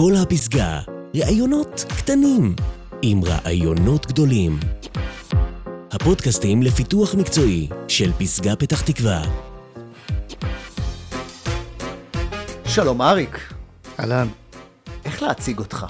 כל 0.00 0.12
הפסגה, 0.22 0.80
ראיונות 1.16 1.84
קטנים 1.98 2.54
עם 3.02 3.20
רעיונות 3.24 4.06
גדולים. 4.06 4.58
הפודקאסטים 5.90 6.62
לפיתוח 6.62 7.14
מקצועי 7.14 7.68
של 7.88 8.12
פסגה 8.12 8.56
פתח 8.56 8.82
תקווה. 8.82 9.22
שלום 12.64 13.02
אריק, 13.02 13.52
אהלן, 14.00 14.28
איך 15.04 15.22
להציג 15.22 15.58
אותך? 15.58 15.86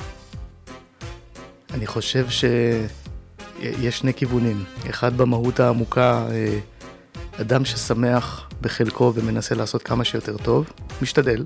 אני 1.75 1.87
חושב 1.87 2.27
שיש 2.29 3.99
שני 3.99 4.15
כיוונים. 4.15 4.65
אחד 4.91 5.17
במהות 5.17 5.61
העמוקה, 5.61 6.27
אה, 6.31 6.59
אדם 7.41 7.65
ששמח 7.65 8.49
בחלקו 8.61 9.13
ומנסה 9.15 9.55
לעשות 9.55 9.83
כמה 9.83 10.05
שיותר 10.05 10.37
טוב, 10.37 10.71
משתדל. 11.03 11.45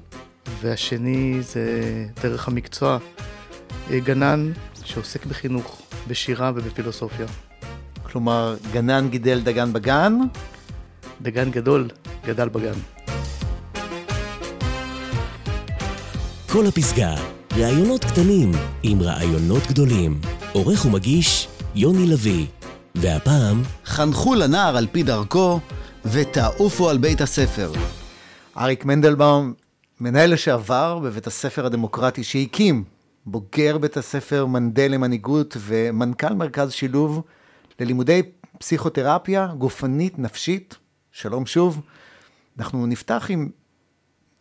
והשני 0.60 1.42
זה 1.42 1.70
דרך 2.22 2.48
המקצוע, 2.48 2.98
אה, 3.90 3.98
גנן 3.98 4.52
שעוסק 4.84 5.26
בחינוך, 5.26 5.82
בשירה 6.08 6.52
ובפילוסופיה. 6.54 7.26
כלומר, 8.02 8.56
גנן 8.72 9.08
גידל 9.10 9.40
דגן 9.40 9.72
בגן, 9.72 10.18
דגן 11.22 11.50
גדול 11.50 11.88
גדל 12.26 12.48
בגן. 12.48 12.78
כל 16.52 16.66
הפסגה, 16.66 17.14
ראיונות 17.56 18.04
קטנים 18.04 18.52
עם 18.82 19.02
רעיונות 19.02 19.62
גדולים. 19.66 20.20
עורך 20.52 20.84
ומגיש, 20.84 21.48
יוני 21.74 22.06
לביא. 22.06 22.46
והפעם, 22.94 23.62
חנכו 23.84 24.34
לנער 24.34 24.76
על 24.76 24.86
פי 24.92 25.02
דרכו, 25.02 25.60
ותעופו 26.04 26.90
על 26.90 26.98
בית 26.98 27.20
הספר. 27.20 27.72
אריק 28.56 28.84
מנדלבאום, 28.84 29.54
מנהל 30.00 30.32
לשעבר 30.32 30.98
בבית 30.98 31.26
הספר 31.26 31.66
הדמוקרטי 31.66 32.24
שהקים, 32.24 32.84
בוגר 33.26 33.78
בית 33.78 33.96
הספר 33.96 34.46
מנדל 34.46 34.90
למנהיגות 34.90 35.56
ומנכ"ל 35.60 36.34
מרכז 36.34 36.72
שילוב 36.72 37.22
ללימודי 37.80 38.22
פסיכותרפיה 38.58 39.46
גופנית 39.58 40.18
נפשית. 40.18 40.76
שלום 41.12 41.46
שוב. 41.46 41.80
אנחנו 42.58 42.86
נפתח 42.86 43.26
עם 43.28 43.50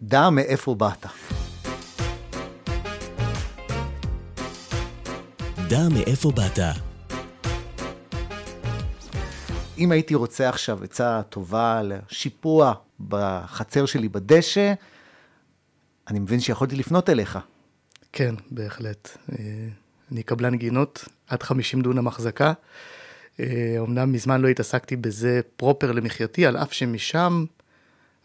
דע 0.02 0.30
מאיפה 0.30 0.75
באת. 0.75 1.05
דע 5.67 5.89
מאיפה 5.89 6.31
באת. 6.31 6.59
אם 9.77 9.92
הייתי 9.92 10.16
רוצה 10.16 10.49
עכשיו 10.49 10.83
עצה 10.83 11.22
טובה 11.30 11.81
לשיפוע 11.83 12.73
בחצר 13.08 13.86
שלי 13.86 14.09
בדשא, 14.09 14.73
אני 16.07 16.19
מבין 16.19 16.39
שיכולתי 16.39 16.75
לפנות 16.75 17.09
אליך. 17.09 17.39
כן, 18.13 18.35
בהחלט. 18.51 19.17
אה, 19.31 19.37
אני 20.11 20.23
קבלן 20.23 20.55
גינות, 20.55 21.05
עד 21.27 21.43
50 21.43 21.81
דונם 21.81 22.07
החזקה. 22.07 22.53
אה, 23.39 23.75
אמנם 23.79 24.11
מזמן 24.11 24.41
לא 24.41 24.47
התעסקתי 24.47 24.95
בזה 24.95 25.41
פרופר 25.55 25.91
למחייתי, 25.91 26.45
על 26.45 26.57
אף 26.57 26.73
שמשם, 26.73 27.45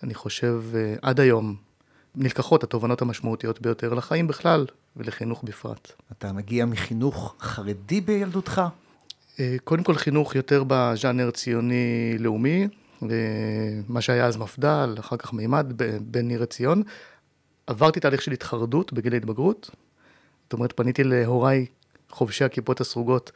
אני 0.02 0.14
חושב, 0.14 0.62
אה, 0.74 0.94
עד 1.02 1.20
היום, 1.20 1.56
נלקחות 2.14 2.64
התובנות 2.64 3.02
המשמעותיות 3.02 3.60
ביותר 3.62 3.94
לחיים 3.94 4.26
בכלל 4.26 4.66
ולחינוך 4.96 5.42
בפרט. 5.44 5.92
אתה 6.12 6.32
מגיע 6.32 6.66
מחינוך 6.66 7.34
חרדי 7.40 8.00
בילדותך? 8.00 8.62
קודם 9.64 9.82
כל 9.82 9.94
חינוך 9.94 10.34
יותר 10.34 10.64
בז'אנר 10.66 11.30
ציוני-לאומי, 11.30 12.68
מה 13.88 14.00
שהיה 14.00 14.26
אז 14.26 14.36
מפד"ל, 14.36 14.96
אחר 14.98 15.16
כך 15.16 15.32
מימד, 15.32 15.72
בן 16.00 16.28
ניר 16.28 16.42
עציון. 16.42 16.82
עברתי 17.68 18.00
תהליך 18.00 18.22
של 18.22 18.32
התחרדות 18.32 18.92
בגיל 18.92 19.12
ההתבגרות. 19.12 19.70
זאת 20.42 20.52
אומרת, 20.52 20.72
פניתי 20.76 21.04
להוריי 21.04 21.66
חובשי 22.10 22.44
הכיפות 22.44 22.80
הסרוגות, 22.80 23.32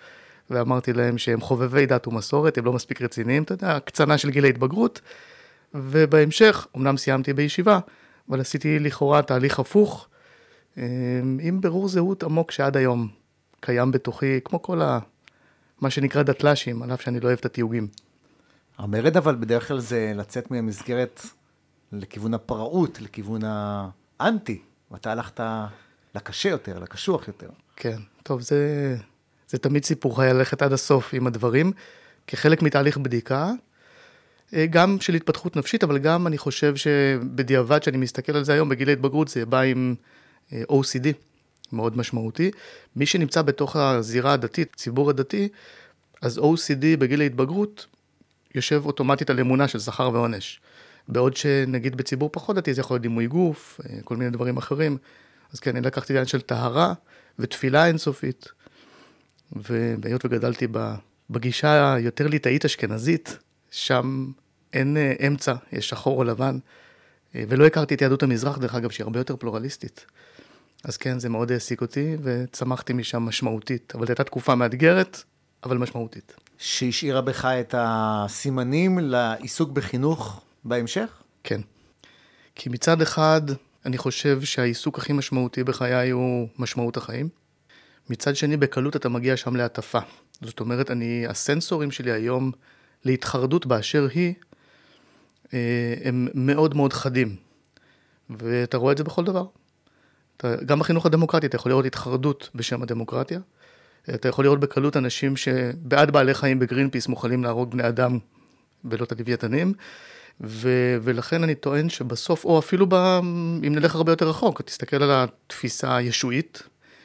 ואמרתי 0.51 0.93
להם 0.93 1.19
שהם 1.19 1.41
חובבי 1.41 1.87
דת 1.87 2.07
ומסורת, 2.07 2.59
הם 2.59 2.65
לא 2.65 2.73
מספיק 2.73 3.03
רציניים, 3.03 3.43
אתה 3.43 3.55
יודע, 3.55 3.77
הקצנה 3.77 4.19
של 4.19 4.31
גיל 4.31 4.45
ההתבגרות. 4.45 5.01
ובהמשך, 5.75 6.67
אמנם 6.77 6.97
סיימתי 6.97 7.33
בישיבה, 7.33 7.79
אבל 8.29 8.41
עשיתי 8.41 8.79
לכאורה 8.79 9.23
תהליך 9.23 9.59
הפוך, 9.59 10.09
אה, 10.79 10.85
עם 11.41 11.61
ברור 11.61 11.89
זהות 11.89 12.23
עמוק 12.23 12.51
שעד 12.51 12.77
היום 12.77 13.09
קיים 13.61 13.91
בתוכי, 13.91 14.41
כמו 14.45 14.63
כל 14.63 14.83
ה... 14.83 14.99
מה 15.81 15.91
שנקרא 15.91 16.23
דתל"שים, 16.23 16.83
על 16.83 16.95
אף 16.95 17.03
שאני 17.03 17.21
לא 17.21 17.27
אוהב 17.27 17.39
את 17.39 17.45
התיוגים. 17.45 17.89
המרד 18.79 19.17
אבל 19.17 19.35
בדרך 19.35 19.69
כלל 19.69 19.79
זה 19.81 20.13
לצאת 20.15 20.51
מהמסגרת 20.51 21.23
לכיוון 21.93 22.35
הפראות, 22.35 23.01
לכיוון 23.01 23.41
האנטי, 24.25 24.59
ואתה 24.91 25.13
הלכת 25.13 25.41
לקשה 26.15 26.49
יותר, 26.49 26.79
לקשוח 26.79 27.29
יותר. 27.29 27.49
כן, 27.77 27.99
טוב, 28.23 28.41
זה, 28.41 28.97
זה 29.49 29.59
תמיד 29.59 29.85
סיפור 29.85 30.17
חיי 30.17 30.35
ללכת 30.35 30.63
עד 30.63 30.73
הסוף 30.73 31.15
עם 31.15 31.27
הדברים, 31.27 31.73
כחלק 32.27 32.63
מתהליך 32.63 32.99
בדיקה, 32.99 33.51
אה, 34.55 34.67
גם 34.67 35.01
של 35.01 35.15
התפתחות 35.15 35.57
נפשית, 35.57 35.85
אבל 35.85 35.99
גם 35.99 36.27
אני 36.27 36.39
חושב 36.39 36.77
שבדיעבד, 36.77 37.83
שאני 37.83 37.97
מסתכל 37.97 38.37
על 38.37 38.45
זה 38.45 38.53
היום, 38.53 38.69
בגיל 38.69 38.89
ההתבגרות, 38.89 39.29
זה 39.29 39.47
בא 39.47 39.61
עם 39.61 39.95
אה, 40.53 40.63
OCD. 40.71 41.33
מאוד 41.73 41.97
משמעותי. 41.97 42.51
מי 42.97 43.07
שנמצא 43.07 43.43
בתוך 43.43 43.77
הזירה 43.77 44.33
הדתית, 44.33 44.77
ציבור 44.77 45.11
הדתי, 45.11 45.49
אז 46.23 46.39
OCD 46.39 46.97
בגיל 46.99 47.21
ההתבגרות 47.21 47.87
יושב 48.55 48.83
אוטומטית 48.85 49.31
על 49.31 49.41
אמונה 49.41 49.69
של 49.69 49.79
שכר 49.79 50.11
ועונש. 50.13 50.61
בעוד 51.09 51.37
שנגיד 51.37 51.97
בציבור 51.97 52.31
פחות 52.33 52.57
דתי 52.57 52.75
זה 52.75 52.81
יכול 52.81 52.95
להיות 52.95 53.03
דימוי 53.03 53.27
גוף, 53.27 53.81
אה, 53.85 53.99
כל 54.05 54.17
מיני 54.17 54.31
דברים 54.31 54.57
אחרים. 54.57 54.97
אז 55.53 55.61
כן, 55.61 55.77
אני 55.77 55.87
לקחתי 55.87 56.13
עניין 56.13 56.27
של 56.27 56.41
טהרה 56.41 56.93
ותפילה 57.39 57.87
אינסופית. 57.87 58.49
והיות 59.53 60.25
וגדלתי 60.25 60.67
בגישה 61.31 61.95
היותר 61.95 62.27
ליטאית 62.27 62.65
אשכנזית, 62.65 63.39
שם 63.71 64.33
אין 64.73 64.97
אה, 64.97 65.13
אמצע, 65.27 65.55
יש 65.73 65.89
שחור 65.89 66.19
או 66.19 66.25
לבן. 66.25 66.59
אה, 67.35 67.45
ולא 67.49 67.67
הכרתי 67.67 67.95
את 67.95 68.03
יהדות 68.03 68.23
המזרח, 68.23 68.59
דרך 68.59 68.75
אגב, 68.75 68.91
שהיא 68.91 69.05
הרבה 69.05 69.21
יותר 69.21 69.37
פלורליסטית. 69.37 70.07
אז 70.85 70.97
כן, 70.97 71.19
זה 71.19 71.29
מאוד 71.29 71.53
העסיק 71.53 71.81
אותי, 71.81 72.17
וצמחתי 72.23 72.93
משם 72.93 73.23
משמעותית. 73.23 73.93
אבל 73.95 74.07
זו 74.07 74.11
הייתה 74.11 74.25
תקופה 74.25 74.55
מאתגרת, 74.55 75.23
אבל 75.65 75.79
משמעותית. 75.79 76.35
שהשאירה 76.59 77.21
בך 77.21 77.45
את 77.45 77.75
הסימנים 77.79 78.99
לעיסוק 78.99 79.71
בחינוך 79.71 80.43
בהמשך? 80.65 81.23
כן. 81.45 81.61
כי 82.55 82.69
מצד 82.69 83.03
אחד, 83.03 83.43
אני 83.87 83.99
חושב 83.99 84.43
שהעיסוק 84.43 84.99
הכי 84.99 85.13
משמעותי 85.13 85.65
בחיי 85.65 86.11
הוא 86.11 86.49
משמעות 86.59 86.97
החיים. 86.97 87.29
מצד 88.11 88.37
שני, 88.37 88.57
בקלות 88.57 88.97
אתה 88.97 89.09
מגיע 89.09 89.37
שם 89.37 89.57
להטפה. 89.57 89.99
זאת 90.41 90.61
אומרת, 90.61 90.91
אני, 90.91 91.27
הסנסורים 91.27 91.91
שלי 91.91 92.13
היום 92.13 92.53
להתחרדות 93.05 93.67
באשר 93.67 94.09
היא, 94.15 94.35
אה, 95.55 95.95
הם 96.05 96.29
מאוד 96.35 96.77
מאוד 96.77 96.93
חדים. 96.93 97.37
ואתה 98.31 98.77
רואה 98.77 98.93
את 98.93 98.99
זה 98.99 99.05
בכל 99.05 99.25
דבר. 99.25 99.45
אתה, 100.37 100.57
גם 100.67 100.79
בחינוך 100.79 101.07
הדמוקרטי 101.07 101.47
אתה 101.47 101.57
יכול 101.57 101.73
לראות 101.73 101.85
התחרדות 101.85 102.49
בשם 102.55 102.83
הדמוקרטיה. 102.83 103.41
אתה 104.15 104.29
יכול 104.29 104.45
לראות 104.45 104.61
בקלות 104.61 104.97
אנשים 104.97 105.37
שבעד 105.37 106.11
בעלי 106.11 106.35
חיים 106.35 106.59
בגרין 106.59 106.91
פיס 106.91 107.09
מוכנים 107.09 107.45
להרוג 107.45 107.71
בני 107.71 107.89
אדם 107.89 108.19
ולא 108.85 109.05
את 109.05 109.13
הלוויתנים. 109.13 109.75
ו- 110.43 110.97
ולכן 111.03 111.43
אני 111.43 111.55
טוען 111.55 111.89
שבסוף, 111.89 112.45
או 112.45 112.59
אפילו 112.59 112.87
ב- 112.89 112.95
אם 113.67 113.73
נלך 113.75 113.95
הרבה 113.95 114.13
יותר 114.13 114.29
רחוק, 114.29 114.63
תסתכל 114.63 115.03
על 115.03 115.11
התפיסה 115.11 115.97
הישועית, 115.97 116.63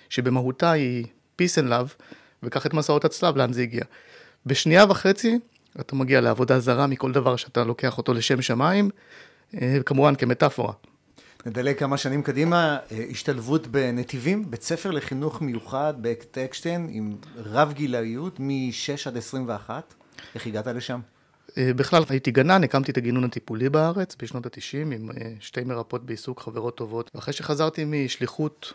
שבמהותה 0.09 0.71
היא 0.71 1.05
peace 1.41 1.63
and 1.63 1.69
love, 1.69 2.03
וקח 2.43 2.65
את 2.65 2.73
מסעות 2.73 3.05
הצלב, 3.05 3.37
לאן 3.37 3.53
זה 3.53 3.61
הגיע. 3.61 3.83
בשנייה 4.45 4.85
וחצי 4.89 5.39
אתה 5.79 5.95
מגיע 5.95 6.21
לעבודה 6.21 6.59
זרה 6.59 6.87
מכל 6.87 7.11
דבר 7.11 7.35
שאתה 7.35 7.63
לוקח 7.63 7.97
אותו 7.97 8.13
לשם 8.13 8.41
שמיים, 8.41 8.89
אה, 9.61 9.77
כמובן 9.85 10.15
כמטאפורה. 10.15 10.73
נדלג 11.45 11.77
כמה 11.79 11.97
שנים 11.97 12.23
קדימה, 12.23 12.77
אה, 12.91 13.03
השתלבות 13.11 13.67
בנתיבים, 13.67 14.51
בית 14.51 14.61
ספר 14.61 14.91
לחינוך 14.91 15.41
מיוחד 15.41 15.93
באקשטיין 15.97 16.87
עם 16.91 17.15
רב 17.37 17.73
גילאיות 17.73 18.39
מ-6 18.39 19.07
עד 19.07 19.17
21. 19.17 19.93
איך 20.35 20.47
הגעת 20.47 20.67
לשם? 20.67 20.99
אה, 21.57 21.73
בכלל 21.73 22.03
הייתי 22.09 22.31
גנן, 22.31 22.63
הקמתי 22.63 22.91
את 22.91 22.97
הגינון 22.97 23.23
הטיפולי 23.23 23.69
בארץ 23.69 24.15
בשנות 24.19 24.45
ה-90 24.45 24.93
עם 24.93 25.11
אה, 25.11 25.33
שתי 25.39 25.63
מרפאות 25.63 26.05
בעיסוק, 26.05 26.39
חברות 26.41 26.77
טובות. 26.77 27.11
ואחרי 27.15 27.33
שחזרתי 27.33 27.85
משליחות 27.85 28.73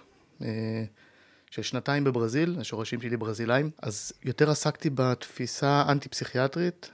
של 1.50 1.62
שנתיים 1.62 2.04
בברזיל, 2.04 2.56
השורשים 2.60 3.00
שלי 3.00 3.16
ברזילאים, 3.16 3.70
אז 3.82 4.12
יותר 4.24 4.50
עסקתי 4.50 4.90
בתפיסה 4.90 5.68
האנטי-פסיכיאטרית. 5.68 6.90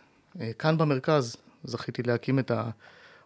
כאן 0.59 0.79
במרכז 0.79 1.37
זכיתי 1.65 2.03
להקים 2.03 2.39
את. 2.39 2.51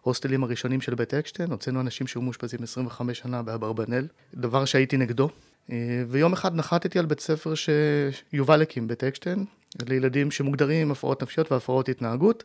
ההוסטלים 0.05 0.43
הראשונים 0.43 0.81
של 0.81 0.95
בית 0.95 1.13
אקשטיין, 1.13 1.51
הוצאנו 1.51 1.81
אנשים 1.81 2.07
שהיו 2.07 2.21
מאושפזים 2.21 2.63
25 2.63 3.19
שנה 3.19 3.43
באברבנאל, 3.43 4.07
דבר 4.33 4.65
שהייתי 4.65 4.97
נגדו. 4.97 5.29
אה, 5.71 6.03
ויום 6.07 6.33
אחד 6.33 6.55
נחתתי 6.55 6.99
על 6.99 7.05
בית 7.05 7.19
ספר 7.19 7.53
שיובל 7.55 8.61
הקים, 8.61 8.87
בית 8.87 9.03
אקשטיין, 9.03 9.45
לילדים 9.89 10.31
שמוגדרים 10.31 10.81
עם 10.81 10.91
הפרעות 10.91 11.23
נפשיות 11.23 11.51
והפרעות 11.51 11.89
התנהגות, 11.89 12.43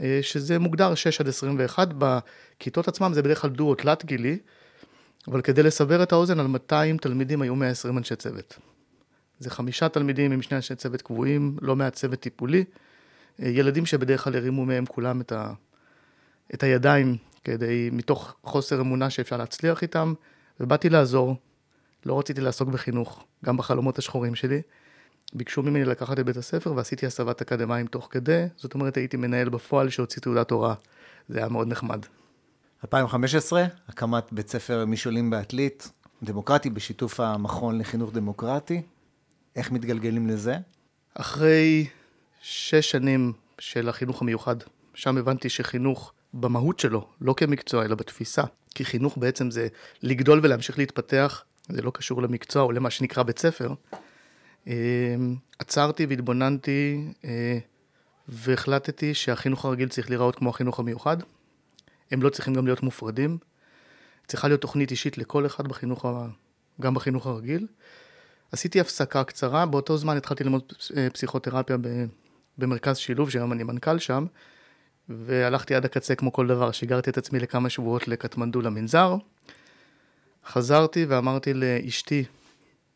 אה, 0.00 0.18
שזה 0.22 0.58
מוגדר 0.58 0.94
6 0.94 1.20
עד 1.20 1.28
21, 1.28 1.88
בכיתות 1.98 2.88
עצמם 2.88 3.10
זה 3.14 3.22
בדרך 3.22 3.42
כלל 3.42 3.50
דו 3.50 3.68
או 3.68 3.74
תלת 3.74 4.04
גילי, 4.04 4.38
אבל 5.28 5.40
כדי 5.40 5.62
לסבר 5.62 6.02
את 6.02 6.12
האוזן, 6.12 6.40
על 6.40 6.46
200 6.46 6.98
תלמידים 6.98 7.42
היו 7.42 7.56
120 7.56 7.98
אנשי 7.98 8.16
צוות. 8.16 8.58
זה 9.38 9.50
חמישה 9.50 9.88
תלמידים 9.88 10.32
עם 10.32 10.42
שני 10.42 10.56
אנשי 10.56 10.74
צוות 10.74 11.02
קבועים, 11.02 11.56
לא 11.60 11.76
מעט 11.76 11.94
צוות 11.94 12.20
טיפולי. 12.20 12.64
אה, 13.42 13.48
ילדים 13.48 13.86
שבדרך 13.86 14.24
כלל 14.24 14.36
הרימו 14.36 14.64
מהם 14.64 14.86
כולם 14.86 15.20
את, 15.20 15.32
ה, 15.32 15.52
את 16.54 16.62
הידיים, 16.62 17.16
כדי, 17.44 17.90
מתוך 17.92 18.36
חוסר 18.44 18.80
אמונה 18.80 19.10
שאפשר 19.10 19.36
להצליח 19.36 19.82
איתם, 19.82 20.14
ובאתי 20.60 20.88
לעזור. 20.88 21.36
לא 22.06 22.18
רציתי 22.18 22.40
לעסוק 22.40 22.68
בחינוך, 22.68 23.24
גם 23.44 23.56
בחלומות 23.56 23.98
השחורים 23.98 24.34
שלי. 24.34 24.62
ביקשו 25.34 25.62
ממני 25.62 25.84
לקחת 25.84 26.18
את 26.18 26.24
בית 26.24 26.36
הספר 26.36 26.72
ועשיתי 26.72 27.06
הסבת 27.06 27.40
אקדמאים 27.40 27.86
תוך 27.86 28.08
כדי, 28.10 28.44
זאת 28.56 28.74
אומרת 28.74 28.96
הייתי 28.96 29.16
מנהל 29.16 29.48
בפועל 29.48 29.90
שהוציא 29.90 30.22
תעודת 30.22 30.50
הוראה. 30.50 30.74
זה 31.28 31.38
היה 31.38 31.48
מאוד 31.48 31.68
נחמד. 31.68 32.06
2015, 32.84 33.64
הקמת 33.88 34.32
בית 34.32 34.48
ספר 34.48 34.84
משעולים 34.86 35.30
בעתלית, 35.30 35.92
דמוקרטי 36.22 36.70
בשיתוף 36.70 37.20
המכון 37.20 37.78
לחינוך 37.78 38.12
דמוקרטי. 38.12 38.82
איך 39.56 39.70
מתגלגלים 39.70 40.26
לזה? 40.26 40.56
אחרי 41.14 41.86
שש 42.40 42.90
שנים 42.90 43.32
של 43.58 43.88
החינוך 43.88 44.22
המיוחד, 44.22 44.56
שם 44.94 45.16
הבנתי 45.16 45.48
שחינוך 45.48 46.12
במהות 46.34 46.78
שלו, 46.78 47.08
לא 47.20 47.34
כמקצוע, 47.36 47.84
אלא 47.84 47.94
בתפיסה, 47.94 48.42
כי 48.74 48.84
חינוך 48.84 49.18
בעצם 49.18 49.50
זה 49.50 49.68
לגדול 50.02 50.40
ולהמשיך 50.42 50.78
להתפתח, 50.78 51.44
זה 51.68 51.82
לא 51.82 51.90
קשור 51.90 52.22
למקצוע 52.22 52.62
או 52.62 52.72
למה 52.72 52.90
שנקרא 52.90 53.22
בית 53.22 53.38
ספר. 53.38 53.74
אה, 54.68 55.16
עצרתי 55.58 56.06
והתבוננתי 56.06 57.04
אה, 57.24 57.58
והחלטתי 58.28 59.14
שהחינוך 59.14 59.64
הרגיל 59.64 59.88
צריך 59.88 60.10
להיראות 60.10 60.36
כמו 60.36 60.50
החינוך 60.50 60.78
המיוחד. 60.78 61.16
הם 62.10 62.22
לא 62.22 62.28
צריכים 62.30 62.54
גם 62.54 62.66
להיות 62.66 62.82
מופרדים. 62.82 63.38
צריכה 64.26 64.48
להיות 64.48 64.60
תוכנית 64.60 64.90
אישית 64.90 65.18
לכל 65.18 65.46
אחד 65.46 65.68
בחינוך, 65.68 66.06
גם 66.80 66.94
בחינוך 66.94 67.26
הרגיל. 67.26 67.66
עשיתי 68.52 68.80
הפסקה 68.80 69.24
קצרה, 69.24 69.66
באותו 69.66 69.96
זמן 69.96 70.16
התחלתי 70.16 70.44
ללמוד 70.44 70.62
אה, 70.96 71.10
פסיכותרפיה 71.10 71.76
במרכז 72.58 72.96
שילוב, 72.96 73.30
שהיום 73.30 73.52
אני 73.52 73.62
מנכ"ל 73.62 73.98
שם, 73.98 74.26
והלכתי 75.08 75.74
עד 75.74 75.84
הקצה 75.84 76.14
כמו 76.14 76.32
כל 76.32 76.46
דבר, 76.46 76.72
שיגרתי 76.72 77.10
את 77.10 77.18
עצמי 77.18 77.40
לכמה 77.40 77.70
שבועות 77.70 78.08
לקטמנדו 78.08 78.60
למנזר. 78.60 79.16
חזרתי 80.46 81.04
ואמרתי 81.04 81.54
לאשתי 81.54 82.24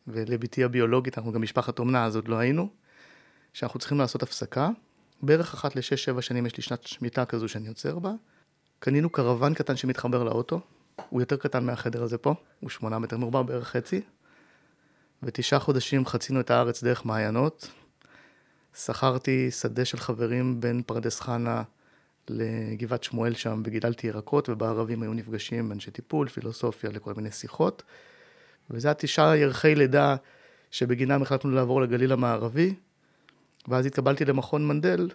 ולבתי 0.07 0.63
הביולוגית, 0.63 1.17
אנחנו 1.17 1.31
גם 1.31 1.41
משפחת 1.41 1.79
אומנה, 1.79 2.05
אז 2.05 2.15
עוד 2.15 2.27
לא 2.27 2.35
היינו, 2.35 2.69
שאנחנו 3.53 3.79
צריכים 3.79 3.97
לעשות 3.97 4.23
הפסקה. 4.23 4.69
בערך 5.21 5.53
אחת 5.53 5.75
לשש-שבע 5.75 6.21
שנים 6.21 6.45
יש 6.45 6.57
לי 6.57 6.63
שנת 6.63 6.87
שמיטה 6.87 7.25
כזו 7.25 7.47
שאני 7.47 7.67
עוצר 7.67 7.99
בה. 7.99 8.11
קנינו 8.79 9.09
קרוון 9.09 9.53
קטן 9.53 9.75
שמתחבר 9.75 10.23
לאוטו, 10.23 10.59
הוא 11.09 11.21
יותר 11.21 11.35
קטן 11.35 11.65
מהחדר 11.65 12.03
הזה 12.03 12.17
פה, 12.17 12.33
הוא 12.59 12.69
שמונה 12.69 12.99
מטר 12.99 13.17
מרובע, 13.17 13.41
בערך 13.41 13.67
חצי. 13.67 14.01
ותשעה 15.23 15.59
חודשים 15.59 16.05
חצינו 16.05 16.39
את 16.39 16.51
הארץ 16.51 16.83
דרך 16.83 17.05
מעיינות. 17.05 17.69
שכרתי 18.75 19.51
שדה 19.51 19.85
של 19.85 19.97
חברים 19.97 20.59
בין 20.59 20.81
פרדס 20.85 21.19
חנה 21.19 21.63
לגבעת 22.29 23.03
שמואל 23.03 23.33
שם, 23.33 23.61
וגידלתי 23.65 24.07
ירקות, 24.07 24.49
ובערבים 24.49 25.03
היו 25.03 25.13
נפגשים 25.13 25.71
אנשי 25.71 25.91
טיפול, 25.91 26.27
פילוסופיה, 26.27 26.89
לכל 26.89 27.13
מיני 27.13 27.31
שיחות. 27.31 27.83
וזה 28.69 28.91
התשעה 28.91 29.37
ירחי 29.37 29.75
לידה 29.75 30.15
שבגינם 30.71 31.21
החלטנו 31.21 31.51
לעבור 31.51 31.81
לגליל 31.81 32.11
המערבי, 32.11 32.73
ואז 33.67 33.85
התקבלתי 33.85 34.25
למכון 34.25 34.67
מנדל 34.67 35.09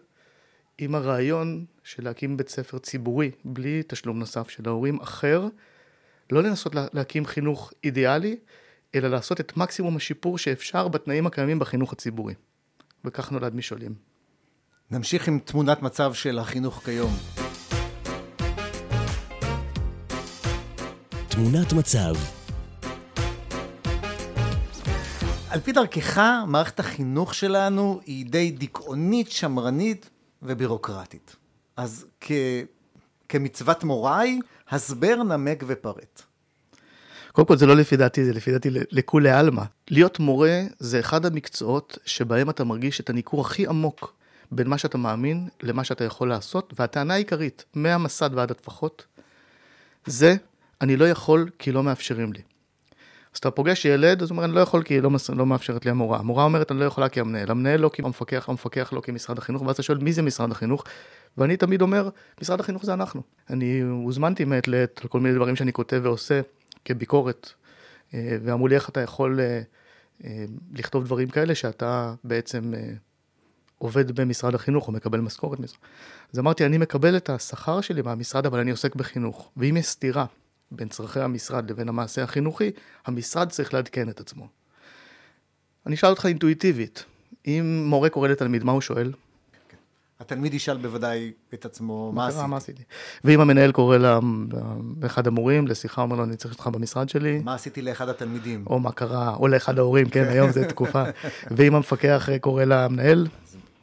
עם 0.79 0.95
הרעיון 0.95 1.65
של 1.85 2.05
להקים 2.05 2.37
בית 2.37 2.49
ספר 2.49 2.79
ציבורי, 2.79 3.31
בלי 3.45 3.83
תשלום 3.87 4.19
נוסף 4.19 4.49
של 4.49 4.63
ההורים, 4.67 5.01
אחר, 5.01 5.49
לא 6.33 6.43
לנסות 6.43 6.75
להקים 6.93 7.27
חינוך 7.27 7.73
אידיאלי, 7.85 8.37
אלא 8.95 9.09
לעשות 9.09 9.41
את 9.41 9.57
מקסימום 9.57 9.97
השיפור 9.97 10.39
שאפשר 10.39 10.89
בתנאים 10.89 11.27
הקיימים 11.27 11.59
בחינוך 11.59 11.93
הציבורי. 11.93 12.35
וכך 13.05 13.33
נולד 13.33 13.55
משעולים. 13.55 13.95
נמשיך 14.93 15.29
עם 15.29 15.39
תמונת 15.39 15.83
מצב 15.83 16.15
של 16.15 16.39
החינוך 16.39 16.83
כיום. 16.85 17.17
תמונת 21.29 21.73
מצב 21.73 22.15
על 25.51 25.61
פי 25.61 25.73
דרכך, 25.73 26.21
מערכת 26.47 26.81
החינוך 26.81 27.35
שלנו 27.35 28.01
היא 28.07 28.27
די 28.27 28.51
דיכאונית, 28.51 29.31
שמרנית 29.31 30.11
ובירוקרטית. 30.43 31.37
אז 31.77 32.07
כ... 32.21 32.33
כמצוות 33.29 33.85
מוראי, 33.85 34.41
הסבר, 34.71 35.23
נמק 35.23 35.65
ופרט. 35.67 36.23
קודם 37.33 37.47
כל 37.47 37.57
זה 37.57 37.67
לא 37.67 37.77
לפי 37.77 37.97
דעתי, 37.97 38.25
זה 38.25 38.33
לפי 38.33 38.53
דעתי 38.53 38.69
לכולי 38.73 39.31
עלמא. 39.31 39.63
להיות 39.91 40.19
מורה 40.19 40.63
זה 40.79 41.01
אחד 41.01 41.27
המקצועות 41.27 41.99
שבהם 42.05 42.51
אתה 42.51 42.65
מרגיש 42.65 43.01
את 43.01 43.11
הניכור 43.11 43.41
הכי 43.41 43.67
עמוק 43.67 44.20
בין 44.53 44.69
מה 44.69 44.79
שאתה 44.79 44.99
מאמין 44.99 45.49
למה 45.63 45.85
שאתה 45.85 46.05
יכול 46.05 46.29
לעשות, 46.29 46.75
והטענה 46.79 47.15
העיקרית, 47.15 47.65
מהמסד 47.75 48.31
ועד 48.35 48.51
הטפחות, 48.51 49.07
זה 50.07 50.37
אני 50.81 50.97
לא 50.97 51.09
יכול 51.09 51.51
כי 51.59 51.73
לא 51.73 51.83
מאפשרים 51.83 52.33
לי. 52.33 52.41
אז 53.35 53.39
אתה 53.39 53.51
פוגש 53.51 53.85
ילד, 53.85 54.23
אז 54.23 54.31
הוא 54.31 54.37
אומר, 54.37 54.45
אני 54.45 54.55
לא 54.55 54.61
יכול 54.61 54.83
כי 54.83 55.01
לא, 55.01 55.11
לא 55.37 55.47
מאפשרת 55.47 55.85
לי 55.85 55.91
המורה. 55.91 56.19
המורה 56.19 56.45
אומרת, 56.45 56.71
אני 56.71 56.81
לא 56.81 56.85
יכולה 56.85 57.09
כי 57.09 57.21
המנהל. 57.21 57.51
המנהל 57.51 57.81
לא 57.81 57.91
כי 57.93 58.03
המפקח, 58.03 58.49
המפקח 58.49 58.93
לא 58.93 59.01
כי 59.01 59.13
משרד 59.13 59.39
החינוך, 59.39 59.63
ואז 59.63 59.75
אתה 59.75 59.83
שואל, 59.83 59.99
מי 59.99 60.13
זה 60.13 60.23
משרד 60.23 60.53
החינוך? 60.53 60.85
ואני 61.39 61.57
תמיד 61.57 61.83
אומר, 61.83 62.09
משרד 62.41 62.61
החינוך 62.61 62.85
זה 62.85 62.95
אנחנו. 62.95 63.23
אני 63.51 63.81
הוזמנתי 63.81 64.45
מעת 64.45 64.69
לעת 64.69 65.01
על 65.03 65.09
כל 65.09 65.21
מיני 65.21 65.35
דברים 65.35 65.57
שאני 65.57 65.73
כותב 65.73 66.01
ועושה 66.05 66.41
כביקורת, 66.85 67.53
אה, 68.15 68.37
ואמרו 68.45 68.69
לי, 68.69 68.75
איך 68.75 68.89
אתה 68.89 69.01
יכול 69.01 69.41
אה, 69.41 69.61
אה, 70.25 70.45
לכתוב 70.73 71.05
דברים 71.05 71.29
כאלה 71.29 71.55
שאתה 71.55 72.15
בעצם 72.25 72.73
עובד 73.81 74.21
במשרד 74.21 74.55
החינוך 74.55 74.89
או 74.89 74.93
מקבל 74.93 75.21
משכורת. 75.21 75.59
אז 76.33 76.39
אמרתי, 76.39 76.67
אני 76.67 76.79
מקבל 76.79 77.17
את 77.17 77.31
השכר 77.31 77.81
שלי 77.81 78.03
מהמשרד, 78.03 78.47
אבל 78.47 78.61
אני 78.61 78.71
עוסק 78.71 78.95
בחינוך. 78.95 79.51
ואם 79.57 79.77
יש 79.77 79.87
סתירה 79.87 80.25
בין 80.71 80.89
צרכי 80.89 81.21
המשרד 81.21 81.71
לבין 81.71 81.89
המעשה 81.89 82.23
החינוכי, 82.23 82.71
המשרד 83.07 83.49
צריך 83.49 83.75
לעדכן 83.75 84.09
את 84.09 84.21
עצמו. 84.21 84.49
אני 85.87 85.95
אשאל 85.95 86.11
אותך 86.11 86.27
אינטואיטיבית, 86.27 87.05
אם 87.47 87.85
מורה 87.87 88.09
קורא 88.09 88.29
לתלמיד, 88.29 88.65
מה 88.65 88.73
הוא 88.73 88.81
שואל? 88.81 89.13
התלמיד 90.21 90.55
ישאל 90.55 90.77
בוודאי 90.77 91.33
את 91.55 91.65
עצמו, 91.65 92.13
מה 92.15 92.27
עשיתי? 92.27 92.47
מה 92.47 92.57
עשיתי? 92.57 92.83
ואם 93.25 93.41
המנהל 93.41 93.73
קורא 93.73 93.97
לאחד 95.01 95.27
המורים 95.27 95.67
לשיחה, 95.67 96.03
אומר 96.03 96.17
לו, 96.17 96.25
אני 96.25 96.37
צריך 96.37 96.55
אותך 96.55 96.67
במשרד 96.67 97.09
שלי. 97.09 97.41
מה 97.45 97.55
עשיתי 97.55 97.83
לאחד 97.83 98.09
התלמידים? 98.09 98.65
או 98.67 98.81
מה 98.81 98.93
קרה, 98.93 99.35
או 99.35 99.49
לאחד 99.49 99.79
ההורים, 99.79 100.09
כן, 100.09 100.25
היום 100.25 100.51
זו 100.51 100.61
תקופה. 100.69 101.03
ואם 101.57 101.75
המפקח 101.75 102.29
קורא 102.41 102.65
למנהל, 102.65 103.27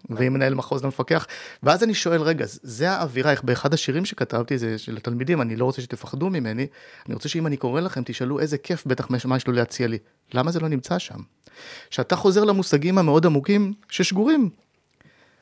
ואם 0.09 0.33
מנהל 0.33 0.53
מחוז 0.53 0.83
למפקח, 0.83 1.27
ואז 1.63 1.83
אני 1.83 1.93
שואל, 1.93 2.21
רגע, 2.21 2.45
זה 2.47 2.91
האווירה, 2.91 3.31
איך 3.31 3.43
באחד 3.43 3.73
השירים 3.73 4.05
שכתבתי, 4.05 4.57
זה 4.57 4.77
של 4.77 4.97
התלמידים, 4.97 5.41
אני 5.41 5.55
לא 5.55 5.65
רוצה 5.65 5.81
שתפחדו 5.81 6.29
ממני, 6.29 6.67
אני 7.05 7.13
רוצה 7.13 7.29
שאם 7.29 7.47
אני 7.47 7.57
קורא 7.57 7.81
לכם, 7.81 8.01
תשאלו 8.05 8.39
איזה 8.39 8.57
כיף, 8.57 8.85
בטח 8.85 9.09
מה 9.25 9.37
יש 9.37 9.47
לו 9.47 9.53
להציע 9.53 9.87
לי. 9.87 9.97
למה 10.33 10.51
זה 10.51 10.59
לא 10.59 10.67
נמצא 10.67 10.99
שם? 10.99 11.19
כשאתה 11.89 12.15
חוזר 12.15 12.43
למושגים 12.43 12.97
המאוד 12.97 13.25
עמוקים, 13.25 13.73
ששגורים. 13.89 14.49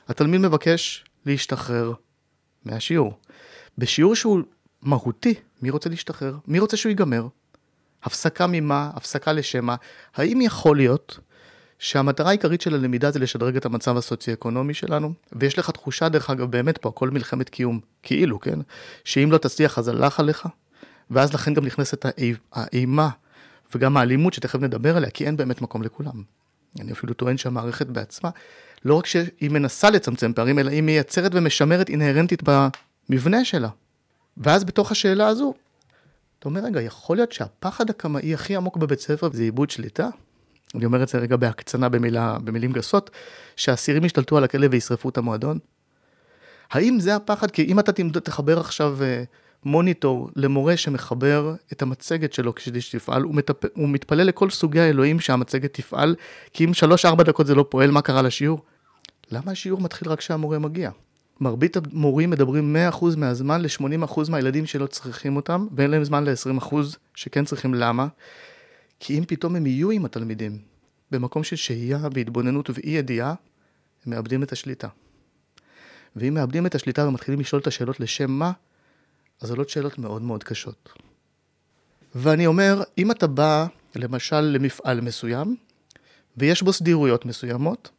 התלמיד 0.07 0.41
מבקש 0.41 1.05
להשתחרר 1.25 1.93
מהשיעור. 2.65 3.13
בשיעור 3.77 4.15
שהוא 4.15 4.39
מהותי, 4.81 5.33
מי 5.61 5.69
רוצה 5.69 5.89
להשתחרר? 5.89 6.37
מי 6.47 6.59
רוצה 6.59 6.77
שהוא 6.77 6.89
ייגמר? 6.89 7.27
הפסקה 8.03 8.47
ממה? 8.47 8.91
הפסקה 8.93 9.33
לשם 9.33 9.65
מה? 9.65 9.75
האם 10.15 10.41
יכול 10.41 10.77
להיות 10.77 11.19
שהמטרה 11.79 12.29
העיקרית 12.29 12.61
של 12.61 12.73
הלמידה 12.73 13.11
זה 13.11 13.19
לשדרג 13.19 13.55
את 13.55 13.65
המצב 13.65 13.97
הסוציו-אקונומי 13.97 14.73
שלנו, 14.73 15.13
ויש 15.33 15.59
לך 15.59 15.69
תחושה, 15.69 16.09
דרך 16.09 16.29
אגב, 16.29 16.51
באמת 16.51 16.77
פה, 16.77 16.89
הכל 16.89 17.09
מלחמת 17.09 17.49
קיום, 17.49 17.79
כאילו, 18.03 18.39
כן? 18.39 18.59
שאם 19.03 19.31
לא 19.31 19.37
תצליח 19.37 19.79
אז 19.79 19.87
הלך 19.87 20.19
עליך, 20.19 20.47
ואז 21.11 21.33
לכן 21.33 21.53
גם 21.53 21.65
נכנסת 21.65 22.05
האימה 22.51 23.09
וגם 23.75 23.97
האלימות, 23.97 24.33
שתכף 24.33 24.59
נדבר 24.59 24.97
עליה, 24.97 25.09
כי 25.09 25.25
אין 25.25 25.37
באמת 25.37 25.61
מקום 25.61 25.83
לכולם. 25.83 26.23
אני 26.79 26.91
אפילו 26.91 27.13
טוען 27.13 27.37
שהמערכת 27.37 27.87
בעצמה, 27.87 28.29
לא 28.85 28.95
רק 28.95 29.05
שהיא 29.05 29.49
מנסה 29.49 29.89
לצמצם 29.89 30.33
פערים, 30.33 30.59
אלא 30.59 30.71
היא 30.71 30.81
מייצרת 30.81 31.31
ומשמרת 31.33 31.89
אינהרנטית 31.89 32.43
במבנה 33.09 33.45
שלה. 33.45 33.69
ואז 34.37 34.63
בתוך 34.63 34.91
השאלה 34.91 35.27
הזו, 35.27 35.53
אתה 36.39 36.49
אומר, 36.49 36.61
רגע, 36.63 36.81
יכול 36.81 37.17
להיות 37.17 37.31
שהפחד 37.31 37.89
הקמאי 37.89 38.33
הכי 38.33 38.55
עמוק 38.55 38.77
בבית 38.77 38.99
ספר 38.99 39.29
זה 39.33 39.43
עיבוד 39.43 39.69
שליטה? 39.69 40.09
אני 40.77 40.85
אומר 40.85 41.03
את 41.03 41.07
זה 41.07 41.17
רגע 41.17 41.35
בהקצנה 41.35 41.89
במילה, 41.89 42.37
במילים 42.43 42.71
גסות, 42.71 43.09
שהאסירים 43.55 44.05
ישתלטו 44.05 44.37
על 44.37 44.43
הכלא 44.43 44.67
וישרפו 44.71 45.09
את 45.09 45.17
המועדון? 45.17 45.59
האם 46.71 46.99
זה 46.99 47.15
הפחד? 47.15 47.51
כי 47.51 47.63
אם 47.63 47.79
אתה 47.79 47.91
תחבר 48.23 48.59
עכשיו 48.59 48.97
אה, 49.01 49.23
מוניטור 49.65 50.29
למורה 50.35 50.77
שמחבר 50.77 51.55
את 51.73 51.81
המצגת 51.81 52.33
שלו 52.33 52.55
כדי 52.55 52.81
שתפעל, 52.81 53.21
הוא, 53.21 53.35
מטפ... 53.35 53.65
הוא 53.73 53.89
מתפלל 53.89 54.23
לכל 54.23 54.49
סוגי 54.49 54.79
האלוהים 54.79 55.19
שהמצגת 55.19 55.73
תפעל, 55.73 56.15
כי 56.53 56.65
אם 56.65 56.73
שלוש-ארבע 56.73 57.23
דקות 57.23 57.47
זה 57.47 57.55
לא 57.55 57.65
פועל, 57.69 57.91
מה 57.91 58.01
קרה 58.01 58.21
לשיעור? 58.21 58.61
למה 59.31 59.51
השיעור 59.51 59.81
מתחיל 59.81 60.09
רק 60.09 60.19
כשהמורה 60.19 60.59
מגיע? 60.59 60.91
מרבית 61.41 61.77
המורים 61.77 62.29
מדברים 62.29 62.75
100% 62.91 63.05
מהזמן 63.17 63.61
ל-80% 63.61 64.19
מהילדים 64.29 64.65
שלא 64.65 64.87
צריכים 64.87 65.35
אותם, 65.35 65.67
ואין 65.75 65.91
להם 65.91 66.03
זמן 66.03 66.23
ל-20% 66.23 66.75
שכן 67.15 67.45
צריכים. 67.45 67.73
למה? 67.73 68.07
כי 68.99 69.19
אם 69.19 69.25
פתאום 69.27 69.55
הם 69.55 69.65
יהיו 69.65 69.91
עם 69.91 70.05
התלמידים 70.05 70.59
במקום 71.11 71.43
של 71.43 71.55
שהייה 71.55 71.99
והתבוננות 72.13 72.69
ואי 72.69 72.89
ידיעה, 72.89 73.33
הם 74.05 74.13
מאבדים 74.13 74.43
את 74.43 74.51
השליטה. 74.51 74.87
ואם 76.15 76.33
מאבדים 76.33 76.65
את 76.65 76.75
השליטה 76.75 77.07
ומתחילים 77.07 77.39
לשאול 77.39 77.61
את 77.61 77.67
השאלות 77.67 77.99
לשם 77.99 78.31
מה, 78.31 78.51
אז 79.41 79.49
עולות 79.51 79.69
שאלות 79.69 79.97
מאוד 79.97 80.21
מאוד 80.21 80.43
קשות. 80.43 80.93
ואני 82.15 82.47
אומר, 82.47 82.83
אם 82.97 83.11
אתה 83.11 83.27
בא, 83.27 83.65
למשל, 83.95 84.41
למפעל 84.41 85.01
מסוים, 85.01 85.55
ויש 86.37 86.63
בו 86.63 86.73
סדירויות 86.73 87.25
מסוימות, 87.25 87.89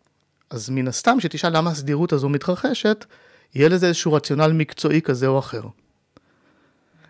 אז 0.50 0.70
מן 0.70 0.88
הסתם, 0.88 1.20
שתשאל 1.20 1.56
למה 1.56 1.70
הסדירות 1.70 2.12
הזו 2.12 2.28
מתרחשת, 2.28 3.04
יהיה 3.54 3.68
לזה 3.68 3.86
איזשהו 3.86 4.12
רציונל 4.12 4.52
מקצועי 4.52 5.02
כזה 5.02 5.26
או 5.26 5.38
אחר. 5.38 5.62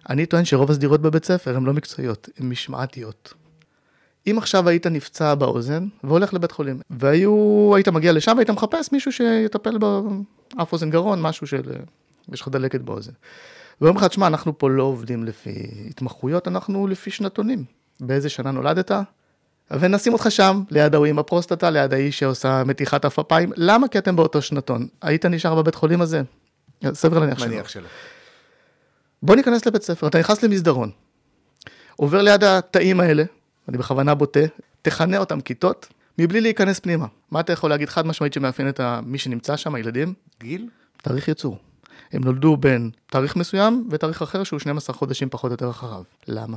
אני 0.09 0.27
טוען 0.27 0.45
שרוב 0.45 0.71
הסדירות 0.71 1.03
בבית 1.03 1.25
ספר 1.25 1.57
הן 1.57 1.65
לא 1.65 1.73
מקצועיות, 1.73 2.29
הן 2.39 2.49
משמעתיות. 2.49 3.35
אם 4.27 4.39
עכשיו 4.39 4.69
היית 4.69 4.87
נפצע 4.87 5.35
באוזן 5.35 5.87
והולך 6.05 6.35
לבית 6.35 6.53
חולים, 6.53 6.81
והיית 6.91 7.89
מגיע 7.89 8.13
לשם 8.13 8.33
והיית 8.37 8.51
מחפש 8.51 8.93
מישהו 8.93 9.13
שיטפל 9.13 9.79
באף 9.79 10.73
אוזן 10.73 10.91
גרון, 10.91 11.23
משהו 11.23 11.47
של... 11.47 11.63
יש 12.33 12.41
לך 12.41 12.49
דלקת 12.49 12.81
באוזן. 12.81 13.13
ואומרים 13.81 13.97
לך, 13.97 14.05
תשמע, 14.05 14.27
אנחנו 14.27 14.59
פה 14.59 14.71
לא 14.71 14.83
עובדים 14.83 15.25
לפי 15.25 15.71
התמחויות, 15.91 16.49
אנחנו 16.49 16.87
לפי 16.87 17.11
שנתונים. 17.11 17.65
באיזה 18.01 18.29
שנה 18.29 18.51
נולדת? 18.51 18.93
ונשים 19.71 20.13
אותך 20.13 20.27
שם, 20.31 20.63
ליד 20.71 20.95
ההוא 20.95 21.07
עם 21.07 21.19
הפרוסטטה, 21.19 21.71
ליד 21.71 21.95
האיש 21.95 22.19
שעושה 22.19 22.63
מתיחת 22.67 23.05
עפפיים. 23.05 23.53
למה? 23.57 23.89
כי 23.89 23.99
אתם 23.99 24.17
באותו 24.17 24.43
שנתון. 24.43 24.87
היית 25.03 25.27
נשאר 25.27 25.55
בבית 25.55 25.75
חולים 25.75 26.01
הזה? 26.01 26.23
סביר 26.93 27.19
להניח 27.19 27.39
שלא. 27.39 27.49
מניח 27.49 27.69
שלא. 27.69 27.89
בוא 29.23 29.37
ניכנס 29.37 29.67
לבית 29.67 29.83
ספר, 29.83 30.07
אתה 30.07 30.19
נכנס 30.19 30.43
למסדרון, 30.43 30.91
עובר 31.97 32.23
ליד 32.23 32.45
התאים 32.45 33.01
האלה, 33.01 33.25
אני 33.69 33.79
בכוונה 33.79 34.15
בוטה, 34.15 34.41
תכנה 34.83 35.19
אותם 35.19 35.41
כיתות, 35.41 35.89
מבלי 36.19 36.41
להיכנס 36.41 36.81
פנימה. 36.81 37.07
מה 37.31 37.41
אתה 37.41 37.53
יכול 37.53 37.71
להגיד 37.71 37.89
חד 37.89 38.07
משמעית 38.07 38.33
שמאפיין 38.33 38.69
את 38.69 38.81
מי 39.03 39.19
שנמצא 39.19 39.57
שם, 39.57 39.75
הילדים? 39.75 40.15
גיל? 40.41 40.69
תאריך 41.03 41.29
ייצור. 41.29 41.59
הם 42.13 42.25
נולדו 42.25 42.57
בין 42.57 42.91
תאריך 43.07 43.37
מסוים 43.37 43.89
ותאריך 43.91 44.23
אחר 44.23 44.45
שהוא 44.45 44.61
12 44.61 44.97
חודשים 44.97 45.29
פחות 45.29 45.51
או 45.51 45.53
יותר 45.55 45.71
אחריו. 45.71 46.03
למה? 46.29 46.57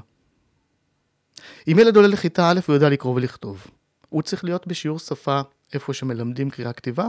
אם 1.67 1.79
ילד 1.79 1.95
עולה 1.95 2.07
לכיתה 2.07 2.49
א' 2.49 2.59
הוא 2.67 2.73
יודע 2.73 2.89
לקרוא 2.89 3.15
ולכתוב. 3.15 3.67
הוא 4.09 4.21
צריך 4.21 4.43
להיות 4.43 4.67
בשיעור 4.67 4.99
שפה 4.99 5.41
איפה 5.73 5.93
שמלמדים 5.93 6.49
קריאה 6.49 6.73
כתיבה? 6.73 7.07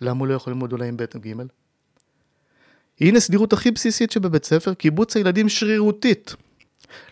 למה 0.00 0.18
הוא 0.18 0.26
לא 0.26 0.34
יכול 0.34 0.52
ללמוד 0.52 0.72
אולי 0.72 0.88
עם 0.88 0.96
ב' 0.96 1.04
או 1.14 1.20
ג'? 1.20 1.32
הנה 3.00 3.20
סדירות 3.20 3.52
הכי 3.52 3.70
בסיסית 3.70 4.10
שבבית 4.10 4.44
ספר, 4.44 4.74
קיבוץ 4.74 5.16
הילדים 5.16 5.48
שרירותית. 5.48 6.34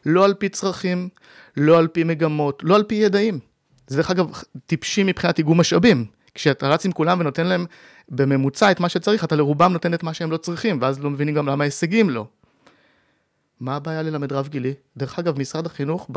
לא 0.06 0.24
על 0.24 0.34
פי 0.34 0.48
צרכים, 0.48 1.08
לא 1.56 1.78
על 1.78 1.88
פי 1.88 2.04
מגמות, 2.04 2.62
לא 2.62 2.76
על 2.76 2.82
פי 2.82 2.94
ידעים. 2.94 3.38
זה 3.86 3.96
דרך 3.96 4.10
אגב 4.10 4.42
טיפשי 4.66 5.02
מבחינת 5.02 5.38
איגום 5.38 5.60
משאבים. 5.60 6.06
כשאתה 6.34 6.68
רץ 6.68 6.86
עם 6.86 6.92
כולם 6.92 7.20
ונותן 7.20 7.46
להם 7.46 7.66
בממוצע 8.08 8.70
את 8.70 8.80
מה 8.80 8.88
שצריך, 8.88 9.24
אתה 9.24 9.36
לרובם 9.36 9.72
נותן 9.72 9.94
את 9.94 10.02
מה 10.02 10.14
שהם 10.14 10.30
לא 10.30 10.36
צריכים, 10.36 10.78
ואז 10.82 11.00
לא 11.00 11.10
מבינים 11.10 11.34
גם 11.34 11.46
למה 11.48 11.64
ההישגים 11.64 12.10
לא. 12.10 12.26
מה 13.60 13.76
הבעיה 13.76 14.02
ללמד 14.02 14.32
רב 14.32 14.48
גילי? 14.48 14.74
דרך 14.96 15.18
אגב, 15.18 15.38
משרד 15.38 15.66
החינוך 15.66 16.10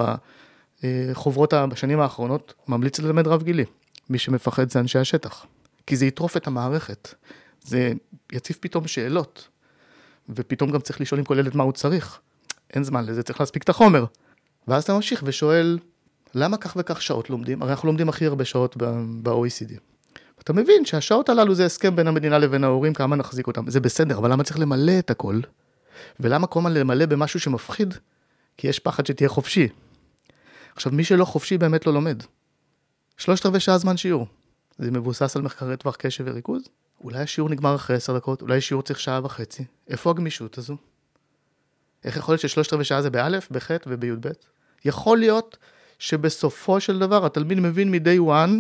בחוברות 0.84 1.54
בשנים 1.54 2.00
האחרונות 2.00 2.54
ממליץ 2.68 3.00
ללמד 3.00 3.28
רב 3.28 3.44
גילי. 3.44 3.66
מי 4.10 4.18
שמפחד 4.18 4.70
זה 4.70 4.80
אנשי 4.80 5.00
השטח. 5.00 5.46
כי 5.88 5.96
זה 5.96 6.06
יטרוף 6.06 6.38
את 6.38 6.48
המערכת. 6.48 7.14
זה 7.62 7.94
יציף 8.32 8.58
פתאום 8.58 8.88
שאלות. 8.88 9.48
ופתאום 10.30 10.72
גם 10.72 10.80
צריך 10.80 11.02
לשאול 11.02 11.20
עם 11.20 11.26
כל 11.26 11.40
ילד 11.40 11.56
מה 11.56 11.64
הוא 11.64 11.72
צריך. 11.72 12.20
אין 12.74 12.84
זמן 12.84 13.06
לזה, 13.06 13.24
צריך 13.24 13.40
להספיק 13.40 13.64
את 13.64 13.70
החומר. 13.70 14.06
ואז 14.68 14.84
אתה 14.84 14.94
ממשיך 14.94 15.24
ושואל, 15.26 15.80
למה 16.36 16.58
כך 16.58 16.74
וכך 16.80 17.02
שעות 17.02 17.30
לומדים? 17.30 17.62
הרי 17.62 17.72
אנחנו 17.72 17.88
לומדים 17.88 18.10
הכי 18.10 18.26
הרבה 18.26 18.46
שעות 18.46 18.78
ב-OECD. 19.24 19.74
אתה 20.40 20.54
מבין 20.54 20.86
שהשעות 20.86 21.30
הללו 21.30 21.56
זה 21.56 21.66
הסכם 21.66 21.96
בין 21.96 22.08
המדינה 22.08 22.38
לבין 22.38 22.64
ההורים, 22.64 22.94
כמה 22.94 23.16
נחזיק 23.16 23.48
אותם. 23.48 23.70
זה 23.70 23.80
בסדר, 23.80 24.18
אבל 24.18 24.32
למה 24.32 24.44
צריך 24.44 24.60
למלא 24.60 25.00
את 25.00 25.10
הכל? 25.10 25.40
ולמה 26.20 26.48
כל 26.48 26.60
הזמן 26.60 26.74
למלא 26.74 27.06
במשהו 27.06 27.40
שמפחיד? 27.40 27.94
כי 28.58 28.68
יש 28.68 28.80
פחד 28.80 29.06
שתהיה 29.06 29.30
חופשי. 29.30 29.68
עכשיו, 30.76 30.92
מי 30.92 31.04
שלא 31.04 31.26
חופשי 31.26 31.58
באמת 31.58 31.88
לא 31.88 31.94
לומד. 31.94 32.24
שלושת 33.18 33.46
רבעי 33.46 33.60
שעה 33.60 33.78
זמן 33.78 33.98
שיעור. 33.98 34.28
זה 34.78 34.92
מבוסס 34.92 35.36
על 35.36 35.42
מחקרי 35.42 35.78
טווח 35.78 35.96
קשב 35.96 36.24
וריכוז? 36.28 36.64
אולי 37.04 37.20
השיעור 37.20 37.50
נגמר 37.50 37.76
אחרי 37.76 37.96
עשר 37.96 38.18
דקות, 38.18 38.42
אולי 38.42 38.58
השיעור 38.58 38.84
צריך 38.84 39.00
שעה 39.00 39.20
וחצי. 39.24 39.66
איפה 39.88 40.10
הגמישות 40.10 40.58
הזו? 40.58 40.78
איך 42.04 42.18
יכול 42.18 42.34
להיות 42.34 42.42
ששלושת 42.42 42.74
רבעי 42.74 42.86
שעה 42.86 43.02
זה 43.02 43.10
באלף, 43.10 43.48
בחטא 43.52 43.90
ובי"ב? 43.90 44.28
יכול 44.86 45.18
להיות 45.18 45.58
שבסופו 46.00 46.80
של 46.80 47.00
דבר 47.00 47.26
התלמיד 47.26 47.60
מבין 47.60 47.92
מ-day 47.92 48.30
one 48.30 48.52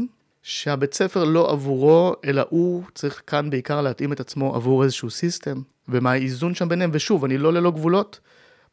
שהבית 0.43 0.93
ספר 0.93 1.24
לא 1.24 1.51
עבורו, 1.51 2.15
אלא 2.25 2.46
הוא 2.50 2.84
צריך 2.96 3.22
כאן 3.27 3.50
בעיקר 3.50 3.81
להתאים 3.81 4.13
את 4.13 4.19
עצמו 4.19 4.55
עבור 4.55 4.84
איזשהו 4.84 5.10
סיסטם, 5.10 5.62
ומה 5.88 6.12
האיזון 6.12 6.55
שם 6.55 6.69
ביניהם, 6.69 6.89
ושוב, 6.93 7.25
אני 7.25 7.38
לא 7.38 7.53
ללא 7.53 7.72
גבולות, 7.72 8.19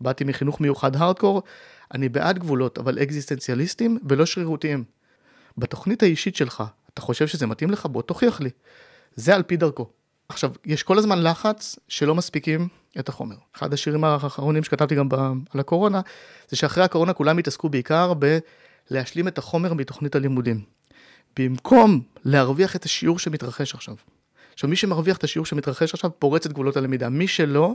באתי 0.01 0.25
מחינוך 0.25 0.61
מיוחד 0.61 0.97
הארדקור, 0.97 1.43
אני 1.95 2.09
בעד 2.09 2.39
גבולות, 2.39 2.79
אבל 2.79 3.03
אקזיסטנציאליסטים 3.03 3.99
ולא 4.09 4.27
שרירותיים. 4.27 4.85
בתוכנית 5.59 6.03
האישית 6.03 6.37
שלך, 6.37 6.65
אתה 6.95 7.01
חושב 7.01 7.27
שזה 7.27 7.47
מתאים 7.47 7.71
לך? 7.71 7.87
בוא 7.87 8.03
תוכיח 8.03 8.41
לי. 8.41 8.51
זה 9.15 9.35
על 9.35 9.43
פי 9.43 9.57
דרכו. 9.57 9.91
עכשיו, 10.29 10.51
יש 10.65 10.83
כל 10.83 10.99
הזמן 10.99 11.23
לחץ 11.23 11.79
שלא 11.89 12.15
מספיקים 12.15 12.69
את 12.99 13.09
החומר. 13.09 13.37
אחד 13.57 13.73
השירים 13.73 14.05
האחרונים 14.05 14.65
שכתבתי 14.65 14.95
גם 14.95 15.09
על 15.55 15.61
הקורונה, 15.61 16.01
זה 16.49 16.57
שאחרי 16.57 16.85
הקורונה 16.85 17.13
כולם 17.13 17.39
התעסקו 17.39 17.69
בעיקר 17.69 18.13
בלהשלים 18.91 19.29
את 19.29 19.39
החומר 19.39 19.75
מתוכנית 19.75 20.15
הלימודים. 20.15 20.61
במקום 21.39 22.01
להרוויח 22.25 22.77
את 22.77 22.85
השיעור 22.85 23.19
שמתרחש 23.19 23.75
עכשיו. 23.75 23.95
עכשיו, 24.55 24.71
מי 24.71 24.77
שמרוויח 24.77 25.17
את 25.17 25.25
השיעור 25.25 25.47
שמתרחש 25.47 25.95
עכשיו 25.95 26.11
פורץ 26.19 26.47
את 26.47 26.53
גבולות 26.53 26.77
הלמידה. 26.77 27.09
מי 27.09 27.29
שלא, 27.29 27.75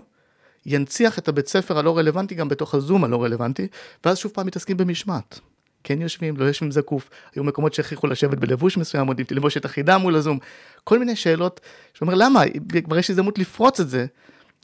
ינציח 0.65 1.19
את 1.19 1.27
הבית 1.27 1.47
ספר 1.47 1.77
הלא 1.77 1.97
רלוונטי 1.97 2.35
גם 2.35 2.49
בתוך 2.49 2.75
הזום 2.75 3.03
הלא 3.03 3.23
רלוונטי, 3.23 3.67
ואז 4.05 4.17
שוב 4.17 4.31
פעם 4.31 4.47
מתעסקים 4.47 4.77
במשמעת. 4.77 5.39
כן 5.83 6.01
יושבים, 6.01 6.37
לא 6.37 6.45
יושבים 6.45 6.71
זקוף, 6.71 7.09
היו 7.35 7.43
מקומות 7.43 7.73
שהכריחו 7.73 8.07
לשבת 8.07 8.37
בלבוש 8.37 8.77
מסוים, 8.77 9.07
עוד 9.07 9.19
עם 9.19 9.25
תלבושת 9.25 9.65
אחידה 9.65 9.97
מול 9.97 10.15
הזום, 10.15 10.39
כל 10.83 10.99
מיני 10.99 11.15
שאלות, 11.15 11.61
שאומר 11.93 12.13
למה, 12.13 12.41
כבר 12.83 12.97
יש 12.97 13.09
הזדמנות 13.09 13.39
לפרוץ 13.39 13.79
את 13.79 13.89
זה, 13.89 14.05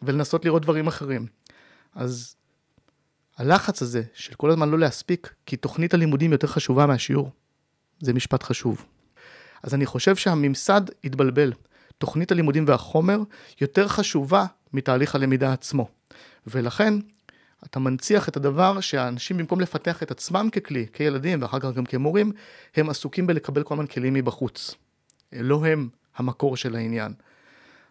ולנסות 0.03 0.45
לראות 0.45 0.61
דברים 0.61 0.87
אחרים. 0.87 1.25
אז 1.95 2.35
הלחץ 3.37 3.81
הזה 3.81 4.03
של 4.13 4.33
כל 4.33 4.51
הזמן 4.51 4.69
לא 4.69 4.79
להספיק, 4.79 5.33
כי 5.45 5.57
תוכנית 5.57 5.93
הלימודים 5.93 6.31
יותר 6.31 6.47
חשובה 6.47 6.85
מהשיעור, 6.85 7.31
זה 7.99 8.13
משפט 8.13 8.43
חשוב. 8.43 8.85
אז 9.63 9.73
אני 9.73 9.85
חושב 9.85 10.15
שהממסד 10.15 10.81
התבלבל. 11.03 11.53
תוכנית 11.97 12.31
הלימודים 12.31 12.65
והחומר 12.67 13.19
יותר 13.61 13.87
חשובה 13.87 14.45
מתהליך 14.73 15.15
הלמידה 15.15 15.53
עצמו. 15.53 15.87
ולכן, 16.47 16.93
אתה 17.65 17.79
מנציח 17.79 18.29
את 18.29 18.37
הדבר 18.37 18.79
שהאנשים 18.79 19.37
במקום 19.37 19.61
לפתח 19.61 20.03
את 20.03 20.11
עצמם 20.11 20.49
ככלי, 20.51 20.85
כילדים 20.93 21.41
ואחר 21.41 21.59
כך 21.59 21.73
גם 21.73 21.85
כמורים, 21.85 22.31
הם 22.75 22.89
עסוקים 22.89 23.27
בלקבל 23.27 23.63
כל 23.63 23.73
הזמן 23.73 23.87
כלים 23.87 24.13
מבחוץ. 24.13 24.75
לא 25.33 25.65
הם 25.65 25.89
המקור 26.15 26.57
של 26.57 26.75
העניין. 26.75 27.13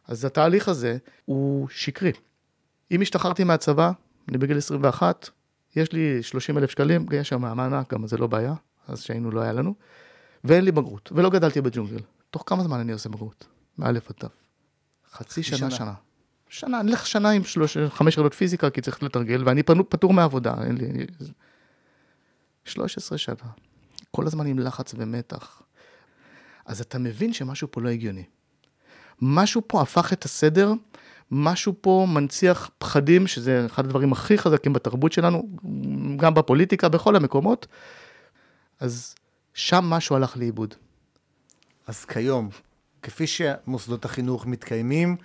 אז 0.08 0.24
התהליך 0.24 0.68
הזה 0.68 0.96
הוא 1.24 1.68
שקרי. 1.68 2.12
אם 2.90 3.00
השתחררתי 3.00 3.44
מהצבא, 3.44 3.90
אני 4.28 4.38
בגיל 4.38 4.58
21, 4.58 5.28
יש 5.76 5.92
לי 5.92 6.22
30 6.22 6.58
אלף 6.58 6.70
שקלים, 6.70 7.06
יש 7.12 7.28
שם 7.28 7.40
מענק, 7.56 7.92
גם 7.92 8.06
זה 8.06 8.16
לא 8.16 8.26
בעיה, 8.26 8.54
אז 8.88 9.02
שהיינו 9.02 9.30
לא 9.30 9.40
היה 9.40 9.52
לנו, 9.52 9.74
ואין 10.44 10.64
לי 10.64 10.72
בגרות, 10.72 11.12
ולא 11.14 11.30
גדלתי 11.30 11.60
בג'ונגל. 11.60 12.00
תוך 12.30 12.42
כמה 12.46 12.62
זמן 12.62 12.80
אני 12.80 12.92
עושה 12.92 13.08
בגרות? 13.08 13.46
מאלף 13.78 14.10
עד 14.10 14.16
תו. 14.16 14.28
חצי 15.12 15.42
שנה, 15.42 15.58
שנה. 15.58 15.70
שנה. 15.70 15.92
שנה, 16.48 16.80
אני 16.80 16.90
אלך 16.90 17.06
שנה 17.06 17.30
עם 17.30 17.44
שלוש, 17.44 17.76
חמש 17.88 18.14
שאלות 18.14 18.34
פיזיקה, 18.34 18.70
כי 18.70 18.80
צריך 18.80 19.02
לתרגל, 19.02 19.42
ואני 19.46 19.62
פטור 19.62 20.12
מעבודה, 20.12 20.54
אין 20.64 20.76
לי... 20.76 21.06
13 22.64 23.18
שנה. 23.18 23.34
כל 24.10 24.26
הזמן 24.26 24.46
עם 24.46 24.58
לחץ 24.58 24.94
ומתח. 24.98 25.62
אז 26.66 26.80
אתה 26.80 26.98
מבין 26.98 27.32
שמשהו 27.32 27.68
פה 27.70 27.80
לא 27.80 27.88
הגיוני. 27.88 28.24
משהו 29.22 29.62
פה 29.66 29.82
הפך 29.82 30.12
את 30.12 30.24
הסדר, 30.24 30.72
משהו 31.30 31.74
פה 31.80 32.06
מנציח 32.08 32.70
פחדים, 32.78 33.26
שזה 33.26 33.66
אחד 33.66 33.84
הדברים 33.84 34.12
הכי 34.12 34.38
חזקים 34.38 34.72
בתרבות 34.72 35.12
שלנו, 35.12 35.48
גם 36.16 36.34
בפוליטיקה, 36.34 36.88
בכל 36.88 37.16
המקומות. 37.16 37.66
אז 38.80 39.14
שם 39.54 39.84
משהו 39.84 40.16
הלך 40.16 40.36
לאיבוד. 40.36 40.74
אז 41.86 42.04
כיום, 42.04 42.48
כפי 43.02 43.26
שמוסדות 43.26 44.04
החינוך 44.04 44.46
מתקיימים, 44.46 45.16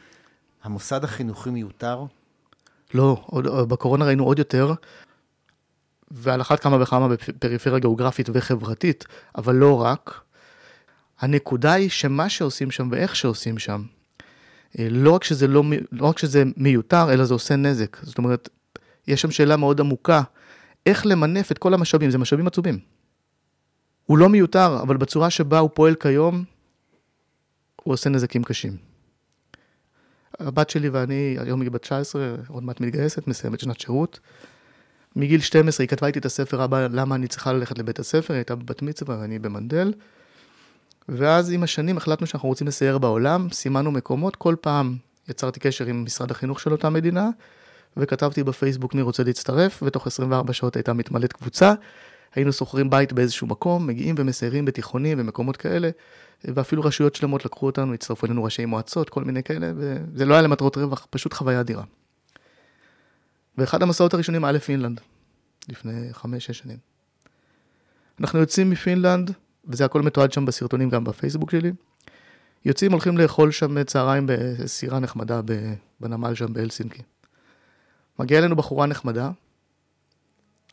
המוסד 0.64 1.04
החינוכי 1.04 1.50
מיותר? 1.50 2.06
לא, 2.94 3.24
עוד, 3.26 3.70
בקורונה 3.70 4.06
ראינו 4.06 4.24
עוד 4.24 4.40
יותר, 4.40 4.74
ועל 6.12 6.42
אחת 6.42 6.60
כמה 6.60 6.82
וכמה 6.82 7.08
בפריפריה 7.08 7.80
גיאוגרפית 7.80 8.30
וחברתית, 8.34 9.06
אבל 9.38 9.56
לא 9.56 9.82
רק. 9.82 10.22
הנקודה 11.20 11.74
היא 11.74 11.90
שמה 11.90 12.30
שעושים 12.30 12.72
שם 12.72 12.88
ואיך 12.92 13.16
שעושים 13.16 13.60
שם, 13.60 13.84
אה, 14.80 14.88
לא 14.90 15.12
רק 15.12 15.24
שזה, 15.24 15.48
לא, 15.48 15.64
לא 15.92 16.06
רק 16.06 16.18
שזה 16.18 16.44
מיותר, 16.58 17.14
אלא 17.14 17.26
זה 17.26 17.34
עושה 17.34 17.56
נזק. 17.56 17.98
זאת 18.02 18.18
אומרת, 18.18 18.50
יש 19.08 19.22
שם 19.22 19.32
שאלה 19.32 19.58
מאוד 19.58 19.80
עמוקה, 19.80 20.22
איך 20.86 21.06
למנף 21.06 21.52
את 21.52 21.58
כל 21.58 21.74
המשאבים, 21.74 22.12
זה 22.12 22.18
משאבים 22.18 22.48
עצובים. 22.48 22.80
הוא 24.06 24.18
לא 24.18 24.30
מיותר, 24.30 24.80
אבל 24.82 24.98
בצורה 24.98 25.30
שבה 25.30 25.60
הוא 25.60 25.70
פועל 25.74 25.96
כיום, 25.96 26.44
הוא 27.84 27.94
עושה 27.94 28.10
נזקים 28.10 28.44
קשים. 28.44 28.91
הבת 30.48 30.70
שלי 30.70 30.90
ואני, 30.90 31.36
היום 31.40 31.62
היא 31.62 31.72
בת 31.72 31.82
19, 31.82 32.36
עוד 32.48 32.64
מעט 32.64 32.82
מתגייסת, 32.82 33.28
מסיימת 33.28 33.60
שנת 33.60 33.80
שירות. 33.80 34.20
מגיל 35.16 35.42
12 35.42 35.84
היא 35.84 35.90
כתבה 35.90 36.08
איתי 36.08 36.20
את 36.20 36.26
הספר 36.26 36.62
הבא, 36.62 36.88
למה 36.92 37.16
אני 37.16 37.28
צריכה 37.28 37.54
ללכת 37.54 37.78
לבית 37.78 38.00
הספר, 38.00 38.34
היא 38.34 38.40
הייתה 38.40 38.56
בבת 38.56 38.82
מצווה 38.82 39.18
ואני 39.20 39.40
במנדל. 39.40 39.94
ואז 41.10 41.52
עם 41.52 41.64
השנים 41.64 41.98
החלטנו 41.98 42.28
שאנחנו 42.28 42.50
רוצים 42.50 42.68
לסייר 42.68 42.98
בעולם, 42.98 43.48
סימנו 43.52 43.92
מקומות, 43.92 44.36
כל 44.36 44.56
פעם 44.62 44.96
יצרתי 45.30 45.60
קשר 45.60 45.86
עם 45.86 46.06
משרד 46.06 46.32
החינוך 46.32 46.60
של 46.60 46.72
אותה 46.72 46.90
מדינה, 46.90 47.30
וכתבתי 47.98 48.44
בפייסבוק 48.44 48.94
מי 48.94 49.02
רוצה 49.02 49.24
להצטרף, 49.24 49.84
ותוך 49.86 50.08
24 50.08 50.54
שעות 50.54 50.76
הייתה 50.76 50.94
מתמלאת 50.94 51.34
קבוצה. 51.34 51.74
היינו 52.36 52.54
שוכרים 52.54 52.90
בית 52.90 53.14
באיזשהו 53.14 53.48
מקום, 53.48 53.88
מגיעים 53.88 54.16
ומסיירים 54.18 54.66
בתיכונים 54.66 55.20
ומקומות 55.20 55.58
כאלה, 55.58 55.90
ואפילו 56.44 56.84
רשויות 56.84 57.16
שלמות 57.16 57.46
לקחו 57.46 57.66
אותנו, 57.66 57.94
הצטרפו 57.94 58.26
אלינו 58.26 58.44
ראשי 58.44 58.66
מועצות, 58.66 59.10
כל 59.10 59.24
מיני 59.24 59.44
כאלה, 59.44 59.72
וזה 59.76 60.26
לא 60.26 60.34
היה 60.34 60.42
למטרות 60.42 60.78
רווח, 60.78 61.08
פשוט 61.10 61.34
חוויה 61.34 61.60
אדירה. 61.60 61.84
ואחד 63.58 63.84
המסעות 63.84 64.14
הראשונים 64.14 64.44
היה 64.44 64.52
לפינלנד, 64.52 65.02
לפני 65.70 66.14
חמש-שש 66.14 66.58
שנים. 66.58 66.78
אנחנו 68.20 68.40
יוצאים 68.40 68.70
מפינלנד, 68.70 69.32
וזה 69.66 69.86
הכל 69.86 70.02
מתועד 70.02 70.32
שם 70.32 70.46
בסרטונים, 70.46 70.90
גם 70.90 71.04
בפייסבוק 71.04 71.52
שלי. 71.52 71.72
יוצאים, 72.66 72.92
הולכים 72.92 73.18
לאכול 73.18 73.52
שם 73.52 73.84
צהריים 73.84 74.26
בסירה 74.28 75.00
נחמדה 75.00 75.42
בנמל 76.00 76.36
שם 76.36 76.54
באלסינקי. 76.54 77.02
מגיעה 78.20 78.40
אלינו 78.40 78.56
בחורה 78.56 78.86
נחמדה, 78.86 79.32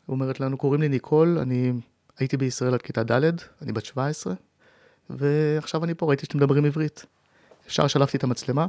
אומרת 0.09 0.39
לנו, 0.39 0.57
קוראים 0.57 0.81
לי 0.81 0.89
ניקול, 0.89 1.37
אני 1.37 1.73
הייתי 2.19 2.37
בישראל 2.37 2.73
עד 2.73 2.81
כיתה 2.81 3.03
ד', 3.03 3.31
אני 3.61 3.71
בת 3.71 3.85
17, 3.85 4.33
ועכשיו 5.09 5.83
אני 5.83 5.93
פה, 5.93 6.05
ראיתי 6.05 6.25
שאתם 6.25 6.37
מדברים 6.37 6.65
עברית. 6.65 7.05
ישר 7.67 7.87
שלפתי 7.87 8.17
את 8.17 8.23
המצלמה, 8.23 8.67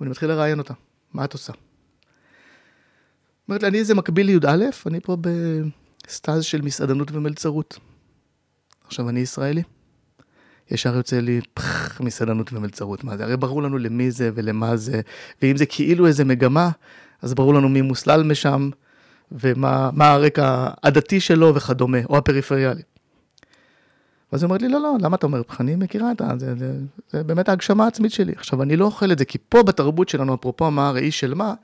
ואני 0.00 0.10
מתחיל 0.10 0.28
לראיין 0.28 0.58
אותה, 0.58 0.74
מה 1.14 1.24
את 1.24 1.32
עושה? 1.32 1.52
אומרת 3.48 3.62
לי, 3.62 3.68
אני 3.68 3.78
איזה 3.78 3.94
מקביל 3.94 4.26
לי"א, 4.26 4.64
אני 4.86 5.00
פה 5.00 5.16
בסטאז' 6.06 6.44
של 6.44 6.62
מסעדנות 6.62 7.12
ומלצרות. 7.12 7.78
עכשיו, 8.86 9.08
אני 9.08 9.20
ישראלי. 9.20 9.62
ישר 10.70 10.96
יוצא 10.96 11.20
לי, 11.20 11.40
פח, 11.54 12.00
מסעדנות 12.00 12.52
ומלצרות, 12.52 13.04
מה 13.04 13.16
זה? 13.16 13.24
הרי 13.24 13.36
ברור 13.36 13.62
לנו 13.62 13.78
למי 13.78 14.10
זה 14.10 14.30
ולמה 14.34 14.76
זה, 14.76 15.00
ואם 15.42 15.56
זה 15.56 15.66
כאילו 15.66 16.06
איזה 16.06 16.24
מגמה, 16.24 16.70
אז 17.22 17.34
ברור 17.34 17.54
לנו 17.54 17.68
מי 17.68 17.82
מוסלל 17.82 18.22
משם, 18.22 18.70
ומה 19.32 20.12
הרקע 20.12 20.68
הדתי 20.82 21.20
שלו 21.20 21.54
וכדומה, 21.54 21.98
או 22.08 22.16
הפריפריאלי. 22.16 22.82
ואז 24.32 24.42
היא 24.42 24.46
אומרת 24.46 24.62
לי, 24.62 24.68
לא, 24.68 24.80
לא, 24.80 24.94
למה 25.00 25.16
אתה 25.16 25.26
אומר? 25.26 25.42
אני 25.60 25.76
מכירה 25.76 26.12
את 26.12 26.22
זה, 26.38 26.54
זה, 26.56 26.58
זה, 26.58 26.72
זה 27.10 27.24
באמת 27.24 27.48
ההגשמה 27.48 27.84
העצמית 27.84 28.12
שלי. 28.12 28.32
עכשיו, 28.36 28.62
אני 28.62 28.76
לא 28.76 28.84
אוכל 28.84 29.12
את 29.12 29.18
זה, 29.18 29.24
כי 29.24 29.38
פה 29.48 29.62
בתרבות 29.62 30.08
שלנו, 30.08 30.34
אפרופו 30.34 30.70
מה 30.70 30.88
הראי 30.88 31.10
של 31.10 31.34
מה, 31.34 31.54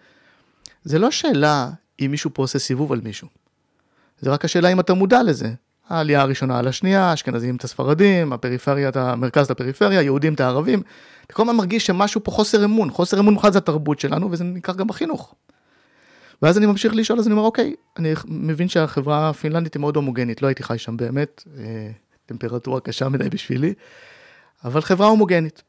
זה 0.85 0.99
לא 0.99 1.11
שאלה 1.11 1.71
אם 2.01 2.11
מישהו 2.11 2.31
פה 2.35 2.43
עושה 2.43 2.59
סיבוב 2.59 2.93
על 2.93 3.01
מישהו. 3.05 3.29
זה 4.21 4.31
רק 4.31 4.45
השאלה 4.45 4.69
אם 4.69 4.81
אתה 4.81 4.95
מודע 4.95 5.23
לזה. 5.23 5.53
העלייה 5.89 6.21
הראשונה 6.21 6.59
על 6.59 6.69
השנייה, 6.69 7.15
אשכנזים 7.15 7.57
את 7.57 7.65
הספרדים, 7.65 8.33
הפריפריה 8.33 8.89
את 8.89 8.97
המרכז 8.97 9.45
את 9.45 9.51
הפריפריה, 9.51 10.03
יהודים 10.03 10.35
את 10.35 10.41
הערבים. 10.41 10.83
אתה 11.27 11.35
כל 11.35 11.43
הזמן 11.43 11.57
מרגיש 11.57 11.87
שמשהו 11.87 12.25
פה 12.25 12.31
חוסר 12.31 12.65
אמון, 12.65 12.91
חוסר 12.91 13.21
אמון 13.21 13.37
בכלל 13.37 13.53
זה 13.53 13.59
התרבות 13.59 14.01
שלנו, 14.01 14.31
וזה 14.31 14.45
ניקח 14.45 14.75
גם 14.77 14.87
בחינוך. 14.87 15.35
ואז 16.43 16.59
אני 16.59 16.67
ממשיך 16.67 16.95
לשאול, 16.95 17.19
אז 17.19 17.27
אני 17.27 17.33
אומר, 17.33 17.45
אוקיי, 17.45 17.75
אני 17.97 18.15
מבין 18.27 18.69
שהחברה 18.69 19.29
הפינלנדית 19.29 19.75
היא 19.75 19.81
מאוד 19.81 19.97
הומוגנית, 19.97 20.43
לא 20.43 20.47
הייתי 20.47 20.63
חי 20.63 20.79
שם 20.79 20.97
באמת, 20.97 21.45
אה, 21.59 21.91
טמפרטורה 22.27 22.81
קשה 22.81 23.09
מדי 23.09 23.31
בשבילי, 23.31 23.75
אבל 24.65 24.81
חברה 24.81 25.07
הומוגנית. 25.07 25.63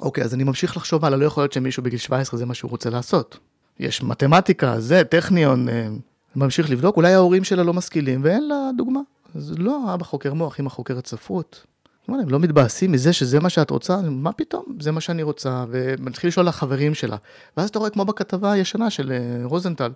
אוקיי, 0.00 0.24
אז 0.24 0.34
אני 0.34 0.44
ממשיך 0.44 0.76
לחשוב 0.76 1.04
הלאה, 1.04 1.18
לא 1.18 1.24
יכול 1.24 1.42
להיות 1.42 1.52
שמישהו 1.52 1.82
בגיל 1.82 1.98
17 1.98 2.38
זה 2.38 2.46
מה 2.46 2.54
שהוא 2.54 2.70
רוצה 2.70 2.90
לעשות. 2.90 3.38
יש 3.80 4.02
מתמטיקה, 4.02 4.80
זה, 4.80 5.04
טכניון, 5.04 5.68
אה, 5.68 5.88
ממשיך 6.36 6.70
לבדוק, 6.70 6.96
אולי 6.96 7.12
ההורים 7.12 7.44
שלה 7.44 7.62
לא 7.62 7.72
משכילים 7.72 8.20
ואין 8.24 8.48
לה 8.48 8.70
דוגמה. 8.76 9.00
אז 9.34 9.54
לא, 9.58 9.94
אבא 9.94 10.04
חוקר 10.04 10.34
מוח, 10.34 10.60
אמא 10.60 10.68
חוקרת 10.68 11.06
ספרות. 11.06 11.66
הם 12.08 12.28
לא 12.28 12.38
מתבאסים 12.38 12.92
מזה 12.92 13.12
שזה 13.12 13.40
מה 13.40 13.50
שאת 13.50 13.70
רוצה, 13.70 14.00
מה 14.00 14.32
פתאום, 14.32 14.64
זה 14.80 14.92
מה 14.92 15.00
שאני 15.00 15.22
רוצה, 15.22 15.64
ומתחיל 15.68 16.28
לשאול 16.28 16.46
לחברים 16.46 16.94
שלה. 16.94 17.16
ואז 17.56 17.68
אתה 17.68 17.78
רואה 17.78 17.90
כמו 17.90 18.04
בכתבה 18.04 18.52
הישנה 18.52 18.90
של 18.90 19.12
אה, 19.12 19.44
רוזנטל, 19.44 19.92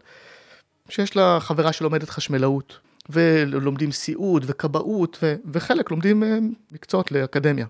שיש 0.88 1.16
לה 1.16 1.38
חברה 1.40 1.73
שלומדת 1.73 2.09
חשמלאות, 2.09 2.79
ולומדים 3.11 3.92
סיעוד 3.92 4.45
וכבאות, 4.47 5.19
ו- 5.23 5.35
וחלק 5.53 5.90
לומדים 5.90 6.23
uh, 6.23 6.27
מקצועות 6.73 7.12
לאקדמיה. 7.12 7.66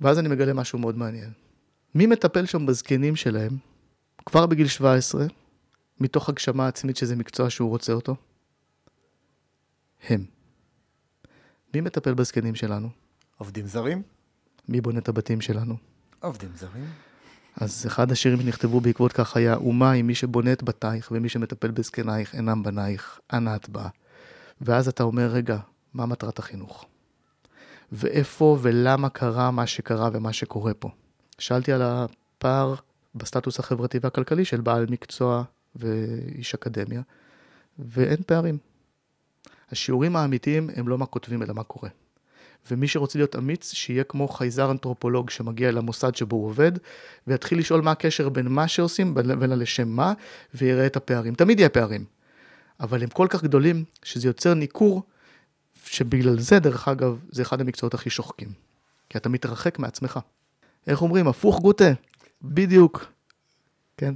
ואז 0.00 0.18
אני 0.18 0.28
מגלה 0.28 0.52
משהו 0.52 0.78
מאוד 0.78 0.98
מעניין. 0.98 1.30
מי 1.94 2.06
מטפל 2.06 2.46
שם 2.46 2.66
בזקנים 2.66 3.16
שלהם, 3.16 3.56
כבר 4.26 4.46
בגיל 4.46 4.66
17, 4.68 5.26
מתוך 6.00 6.28
הגשמה 6.28 6.68
עצמית 6.68 6.96
שזה 6.96 7.16
מקצוע 7.16 7.50
שהוא 7.50 7.68
רוצה 7.68 7.92
אותו? 7.92 8.16
הם. 10.08 10.24
מי 11.74 11.80
מטפל 11.80 12.14
בזקנים 12.14 12.54
שלנו? 12.54 13.05
עובדים 13.38 13.66
זרים? 13.66 14.02
מי 14.68 14.80
בונה 14.80 14.98
את 14.98 15.08
הבתים 15.08 15.40
שלנו? 15.40 15.76
עובדים 16.20 16.50
זרים. 16.56 16.84
אז 17.56 17.86
אחד 17.86 18.12
השירים 18.12 18.40
שנכתבו 18.40 18.80
בעקבות 18.80 19.12
כך 19.12 19.36
היה, 19.36 19.54
אומה 19.54 19.90
היא 19.90 20.04
מי 20.04 20.14
שבונה 20.14 20.52
את 20.52 20.62
בתייך 20.62 21.08
ומי 21.12 21.28
שמטפל 21.28 21.70
בזקנייך 21.70 22.34
אינם 22.34 22.62
בנייך, 22.62 23.20
אנה 23.32 23.56
את 23.56 23.68
באה. 23.68 23.88
ואז 24.60 24.88
אתה 24.88 25.02
אומר, 25.02 25.26
רגע, 25.26 25.58
מה 25.94 26.06
מטרת 26.06 26.38
החינוך? 26.38 26.86
ואיפה 27.92 28.58
ולמה 28.62 29.08
קרה 29.08 29.50
מה 29.50 29.66
שקרה 29.66 30.10
ומה 30.12 30.32
שקורה 30.32 30.74
פה? 30.74 30.90
שאלתי 31.38 31.72
על 31.72 31.82
הפער 31.82 32.74
בסטטוס 33.14 33.58
החברתי 33.58 33.98
והכלכלי 34.02 34.44
של 34.44 34.60
בעל 34.60 34.86
מקצוע 34.90 35.42
ואיש 35.76 36.54
אקדמיה, 36.54 37.02
ואין 37.78 38.18
פערים. 38.26 38.58
השיעורים 39.70 40.16
האמיתיים 40.16 40.70
הם 40.76 40.88
לא 40.88 40.98
מה 40.98 41.06
כותבים, 41.06 41.42
אלא 41.42 41.54
מה 41.54 41.62
קורה. 41.62 41.90
ומי 42.70 42.88
שרוצה 42.88 43.18
להיות 43.18 43.36
אמיץ, 43.36 43.72
שיהיה 43.72 44.04
כמו 44.04 44.28
חייזר 44.28 44.70
אנתרופולוג 44.70 45.30
שמגיע 45.30 45.70
למוסד 45.70 46.14
שבו 46.14 46.36
הוא 46.36 46.46
עובד, 46.46 46.72
ויתחיל 47.26 47.58
לשאול 47.58 47.80
מה 47.80 47.90
הקשר 47.90 48.28
בין 48.28 48.48
מה 48.48 48.68
שעושים 48.68 49.14
ובין 49.16 49.50
לשם 49.50 49.88
מה, 49.88 50.12
ויראה 50.54 50.86
את 50.86 50.96
הפערים. 50.96 51.34
תמיד 51.34 51.58
יהיה 51.58 51.68
פערים. 51.68 52.04
אבל 52.80 53.02
הם 53.02 53.08
כל 53.08 53.26
כך 53.30 53.44
גדולים, 53.44 53.84
שזה 54.02 54.28
יוצר 54.28 54.54
ניכור, 54.54 55.02
שבגלל 55.84 56.38
זה, 56.38 56.58
דרך 56.58 56.88
אגב, 56.88 57.18
זה 57.30 57.42
אחד 57.42 57.60
המקצועות 57.60 57.94
הכי 57.94 58.10
שוחקים. 58.10 58.48
כי 59.08 59.18
אתה 59.18 59.28
מתרחק 59.28 59.78
מעצמך. 59.78 60.18
איך 60.86 61.02
אומרים? 61.02 61.28
הפוך 61.28 61.60
גוטה. 61.60 61.92
בדיוק. 62.42 63.04
כן. 63.96 64.14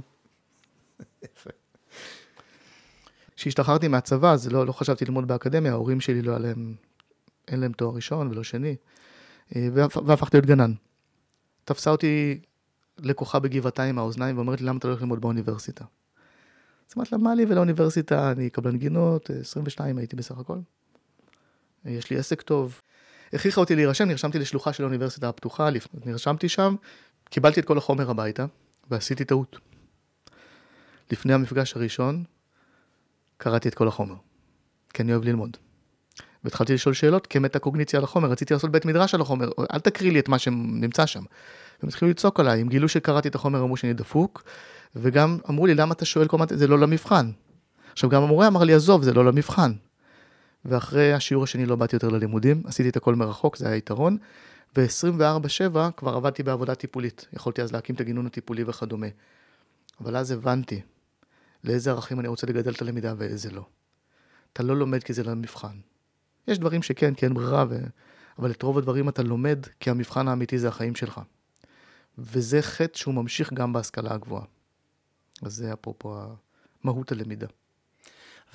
כשהשתחררתי 3.35 3.87
מהצבא, 3.87 4.31
אז 4.31 4.47
לא, 4.47 4.65
לא 4.65 4.71
חשבתי 4.71 5.05
ללמוד 5.05 5.27
באקדמיה, 5.27 5.71
ההורים 5.71 6.01
שלי 6.01 6.21
לא 6.21 6.31
היה 6.31 6.39
להם, 6.39 6.75
אין 7.51 7.59
להם 7.59 7.71
תואר 7.71 7.95
ראשון 7.95 8.27
ולא 8.27 8.43
שני, 8.43 8.75
אה, 9.55 9.67
והפכתי 10.05 10.37
להיות 10.37 10.45
גנן. 10.45 10.73
תפסה 11.65 11.89
אותי 11.89 12.41
לקוחה 12.99 13.39
בגבעתיים 13.39 13.89
עם 13.89 13.99
האוזניים 13.99 14.37
ואומרת 14.37 14.61
לי, 14.61 14.67
למה 14.67 14.77
אתה 14.79 14.87
לא 14.87 14.91
הולך 14.91 15.01
ללמוד 15.01 15.21
באוניברסיטה? 15.21 15.85
אז 16.89 16.93
אמרתי 16.97 17.09
לה, 17.11 17.17
מה 17.17 17.35
לי 17.35 17.45
ולאוניברסיטה, 17.45 18.31
אני 18.31 18.49
קבלן 18.49 18.77
גינות, 18.77 19.29
22 19.29 19.97
הייתי 19.97 20.15
בסך 20.15 20.37
הכל. 20.37 20.57
יש 21.85 22.09
לי 22.09 22.17
עסק 22.17 22.41
טוב. 22.41 22.81
הכריחה 23.33 23.61
אותי 23.61 23.75
להירשם, 23.75 24.07
נרשמתי 24.07 24.39
לשלוחה 24.39 24.73
של 24.73 24.83
האוניברסיטה 24.83 25.29
הפתוחה, 25.29 25.69
נרשמתי 26.05 26.49
שם, 26.49 26.75
קיבלתי 27.29 27.59
את 27.59 27.65
כל 27.65 27.77
החומר 27.77 28.09
הביתה, 28.09 28.45
ועשיתי 28.89 29.25
טעות. 29.25 29.59
לפני 31.11 31.33
המפגש 31.33 31.75
הראשון, 31.75 32.23
קראתי 33.37 33.69
את 33.69 33.75
כל 33.75 33.87
החומר, 33.87 34.15
כי 34.93 35.03
אני 35.03 35.13
אוהב 35.13 35.23
ללמוד. 35.23 35.57
והתחלתי 36.43 36.73
לשאול 36.73 36.93
שאלות 36.93 37.27
כמטה-קוגניציה 37.27 37.99
על 37.99 38.03
החומר, 38.03 38.29
רציתי 38.29 38.53
לעשות 38.53 38.71
בית 38.71 38.85
מדרש 38.85 39.13
על 39.13 39.21
החומר, 39.21 39.49
אל 39.73 39.79
תקריא 39.79 40.11
לי 40.11 40.19
את 40.19 40.29
מה 40.29 40.39
שנמצא 40.39 41.05
שם. 41.05 41.23
והם 41.79 41.89
התחילו 41.89 42.11
לצעוק 42.11 42.39
עליי, 42.39 42.61
הם 42.61 42.69
גילו 42.69 42.89
שקראתי 42.89 43.27
את 43.27 43.35
החומר, 43.35 43.59
אמרו 43.59 43.77
שאני 43.77 43.93
דפוק, 43.93 44.43
וגם 44.95 45.37
אמרו 45.49 45.65
לי, 45.65 45.75
למה 45.75 45.93
אתה 45.93 46.05
שואל 46.05 46.27
כל 46.27 46.37
מה, 46.37 46.45
זה 46.49 46.67
לא 46.67 46.79
למבחן. 46.79 47.31
עכשיו, 47.91 48.09
גם 48.09 48.23
המורה 48.23 48.47
אמר 48.47 48.63
לי, 48.63 48.73
עזוב, 48.73 49.03
זה 49.03 49.13
לא 49.13 49.25
למבחן. 49.25 49.71
ואחרי 50.65 51.13
השיעור 51.13 51.43
השני 51.43 51.65
לא 51.65 51.75
באתי 51.75 51.95
יותר 51.95 52.09
ללימודים, 52.09 52.63
עשיתי 52.65 52.89
את 52.89 52.97
הכל 52.97 53.15
מרחוק, 53.15 53.57
זה 53.57 53.67
היה 53.67 53.75
יתרון. 53.75 54.17
ו-24-7 54.77 55.91
כבר 55.97 56.15
עבדתי 56.15 56.43
בעבודה 56.43 56.75
טיפולית. 56.75 57.27
יכולתי 57.33 57.61
אז 57.61 57.71
להקים 57.71 57.95
את 57.95 58.01
הגינון 58.01 58.25
הטיפולי 58.25 58.63
וכדומה. 58.67 59.07
אבל 60.01 60.17
אז 60.17 60.31
הבנתי 60.31 60.81
לאיזה 61.63 61.91
ערכים 61.91 62.19
אני 62.19 62.27
רוצה 62.27 62.47
לגדל 62.47 62.71
את 62.71 62.81
הלמידה 62.81 63.13
ואיזה 63.17 63.51
לא. 63.51 63.65
אתה 64.53 64.63
לא 64.63 64.77
לומד 64.77 65.03
כי 65.03 65.13
זה 65.13 65.23
למבחן. 65.23 65.75
יש 66.47 66.59
דברים 66.59 66.81
שכן, 66.81 67.13
כי 67.13 67.25
אין 67.25 67.33
ברירה, 67.33 67.65
ו... 67.69 67.79
אבל 68.39 68.51
את 68.51 68.63
רוב 68.63 68.77
הדברים 68.77 69.09
אתה 69.09 69.23
לומד 69.23 69.59
כי 69.79 69.89
המבחן 69.89 70.27
האמיתי 70.27 70.59
זה 70.59 70.67
החיים 70.67 70.95
שלך. 70.95 71.21
וזה 72.17 72.61
חטא 72.61 72.97
שהוא 72.97 73.13
ממשיך 73.13 73.53
גם 73.53 73.73
בהשכלה 73.73 74.13
הגבוהה. 74.13 74.45
אז 75.41 75.53
זה 75.53 75.73
אפרופו 75.73 76.19
מהות 76.83 77.11
הלמידה. 77.11 77.47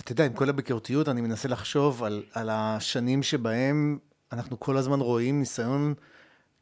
אתה 0.01 0.13
יודע, 0.13 0.27
עם 0.27 0.33
כל 0.33 0.49
הביקורתיות, 0.49 1.09
אני 1.09 1.21
מנסה 1.21 1.49
לחשוב 1.49 2.05
על, 2.05 2.23
על 2.33 2.49
השנים 2.53 3.23
שבהם 3.23 3.99
אנחנו 4.33 4.61
כל 4.61 4.77
הזמן 4.77 5.01
רואים 5.01 5.41
ניסיון 5.41 5.95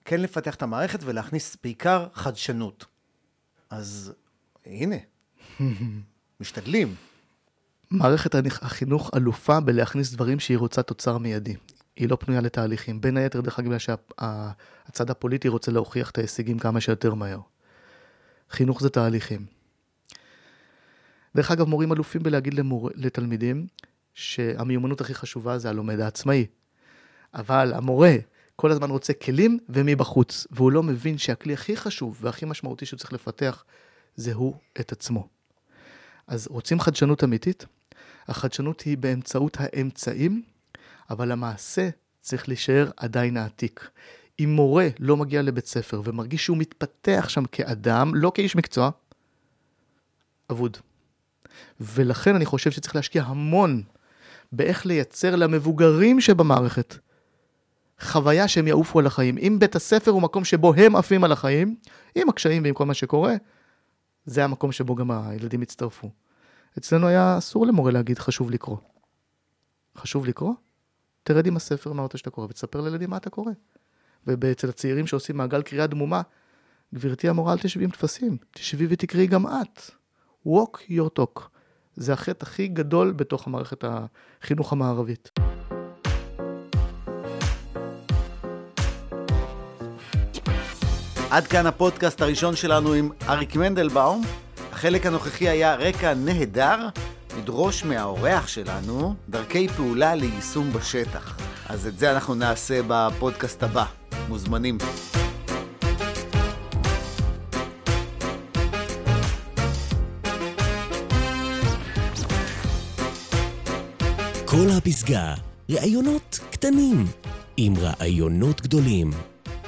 כן 0.05 0.21
לפתח 0.21 0.55
את 0.55 0.63
המערכת 0.63 0.99
ולהכניס 1.03 1.57
בעיקר 1.63 2.09
חדשנות. 2.15 2.85
אז 3.71 4.13
הנה, 4.67 4.97
משתדלים. 6.41 6.95
מערכת 7.95 8.35
החינוך 8.63 9.11
אלופה 9.17 9.61
בלהכניס 9.61 10.13
דברים 10.13 10.41
שהיא 10.41 10.59
רוצה 10.59 10.83
תוצר 10.83 11.19
מיידי. 11.19 11.57
היא 11.97 12.09
לא 12.09 12.17
פנויה 12.17 12.41
לתהליכים. 12.41 13.01
בין 13.01 13.17
היתר, 13.17 13.41
דרך 13.41 13.59
אגב, 13.59 13.79
שהצד 13.79 15.11
הפוליטי 15.11 15.49
רוצה 15.49 15.73
להוכיח 15.73 16.11
את 16.11 16.19
ההישגים 16.19 16.59
כמה 16.59 16.81
שיותר 16.81 17.15
מהר. 17.15 17.41
חינוך 18.51 18.83
זה 18.83 18.89
תהליכים. 18.89 19.47
דרך 21.37 21.51
אגב, 21.51 21.69
מורים 21.69 21.93
אלופים 21.93 22.23
בלהגיד 22.23 22.55
למור... 22.55 22.91
לתלמידים 22.95 23.67
שהמיומנות 24.15 25.01
הכי 25.01 25.15
חשובה 25.15 25.59
זה 25.59 25.69
הלומד 25.69 26.01
העצמאי. 26.01 26.47
אבל 27.35 27.73
המורה 27.75 28.15
כל 28.57 28.71
הזמן 28.71 28.91
רוצה 28.91 29.13
כלים 29.13 29.59
ומבחוץ, 29.69 30.47
והוא 30.51 30.73
לא 30.73 30.83
מבין 30.83 31.19
שהכלי 31.19 31.53
הכי 31.53 31.77
חשוב 31.77 32.19
והכי 32.21 32.47
משמעותי 32.47 32.87
שהוא 32.87 32.99
צריך 32.99 33.13
לפתח 33.13 33.65
זה 34.17 34.35
הוא 34.35 34.55
את 34.81 34.93
עצמו. 34.93 35.29
אז 36.27 36.47
רוצים 36.51 36.81
חדשנות 36.81 37.25
אמיתית? 37.25 37.67
החדשנות 38.29 38.81
היא 38.81 38.99
באמצעות 38.99 39.57
האמצעים, 39.61 40.43
אבל 41.11 41.33
המעשה 41.33 41.89
צריך 42.21 42.49
להישאר 42.49 42.91
עדיין 42.97 43.37
העתיק. 43.37 43.91
אם 44.41 44.53
מורה 44.53 44.89
לא 44.99 45.17
מגיע 45.17 45.43
לבית 45.43 45.67
ספר 45.67 46.01
ומרגיש 46.05 46.45
שהוא 46.45 46.57
מתפתח 46.57 47.27
שם 47.29 47.45
כאדם, 47.45 48.15
לא 48.15 48.33
כאיש 48.35 48.57
מקצוע, 48.57 48.91
אבוד. 50.51 50.77
ולכן 51.81 52.35
אני 52.35 52.47
חושב 52.47 52.71
שצריך 52.71 52.97
להשקיע 52.97 53.23
המון 53.23 53.83
באיך 54.53 54.87
לייצר 54.87 55.37
למבוגרים 55.37 56.21
שבמערכת 56.21 56.99
חוויה 58.01 58.49
שהם 58.49 58.69
יעופו 58.69 58.99
על 58.99 59.07
החיים. 59.07 59.39
אם 59.39 59.57
בית 59.59 59.77
הספר 59.77 60.11
הוא 60.11 60.23
מקום 60.23 60.45
שבו 60.45 60.75
הם 60.75 60.97
עפים 60.97 61.25
על 61.25 61.33
החיים, 61.33 61.77
עם 62.15 62.29
הקשיים 62.29 62.63
ועם 62.63 62.75
כל 62.75 62.87
מה 62.87 62.95
שקורה, 62.95 63.35
זה 64.25 64.45
המקום 64.45 64.73
שבו 64.73 64.95
גם 64.95 65.11
הילדים 65.11 65.63
יצטרפו. 65.63 66.11
אצלנו 66.79 67.07
היה 67.07 67.39
אסור 67.39 67.67
למורה 67.67 67.91
להגיד 67.91 68.19
חשוב 68.19 68.51
לקרוא. 68.51 68.77
חשוב 69.97 70.27
לקרוא? 70.27 70.55
תרד 71.23 71.47
עם 71.47 71.57
הספר 71.57 71.93
מה 71.93 72.07
אתה 72.07 72.19
שאתה 72.19 72.31
קורא 72.31 72.47
ותספר 72.51 72.81
לילדים 72.81 73.11
מה 73.11 73.17
אתה 73.17 73.31
קורא. 73.31 73.53
ואצל 74.27 74.69
הצעירים 74.69 75.07
שעושים 75.07 75.37
מעגל 75.37 75.63
קריאה 75.63 75.87
דמומה, 75.87 76.23
גברתי 76.95 77.29
המורה 77.29 77.53
אל 77.53 77.59
תשבי 77.59 77.85
עם 77.85 77.91
טפסים, 77.91 78.37
תשבי 78.51 78.87
ותקראי 78.91 79.27
גם 79.27 79.47
את. 79.47 79.81
walk 80.47 80.79
your 80.91 81.21
talk. 81.21 81.41
זה 81.97 82.13
החטא 82.13 82.45
הכי 82.45 82.69
גדול 82.69 83.13
בתוך 83.13 83.47
המערכת 83.47 83.85
החינוך 84.43 84.73
המערבית. 84.73 85.31
עד 91.31 91.47
כאן 91.47 91.67
הפודקאסט 91.67 92.21
הראשון 92.21 92.57
שלנו 92.57 92.93
עם 92.93 93.11
אריק 93.29 93.57
מנדלבאום. 93.57 94.44
החלק 94.75 95.07
הנוכחי 95.07 95.49
היה 95.49 95.75
רקע 95.75 96.15
נהדר, 96.15 96.89
לדרוש 97.39 97.85
מהאורח 97.85 98.47
שלנו 98.47 99.15
דרכי 99.29 99.69
פעולה 99.69 100.15
ליישום 100.15 100.73
בשטח. 100.73 101.37
אז 101.67 101.87
את 101.87 101.99
זה 101.99 102.13
אנחנו 102.13 102.35
נעשה 102.35 102.81
בפודקאסט 102.89 103.63
הבא. 103.63 103.85
מוזמנים. 104.29 104.79
כל 114.45 114.67
הפסגה, 114.79 115.35
ראיונות 115.71 116.39
קטנים 116.51 117.07
עם 117.57 117.75
רעיונות 117.79 118.61
גדולים. 118.61 119.11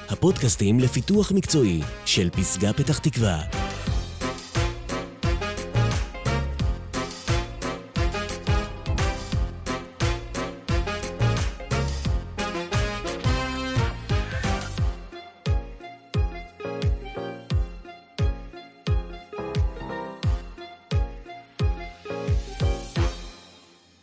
הפודקאסטים 0.09 0.81
לפיתוח 0.81 1.33
מקצועי 1.33 1.83
של 2.05 2.31
פסגה 2.31 2.73
פתח 2.73 2.99
תקווה. 2.99 3.66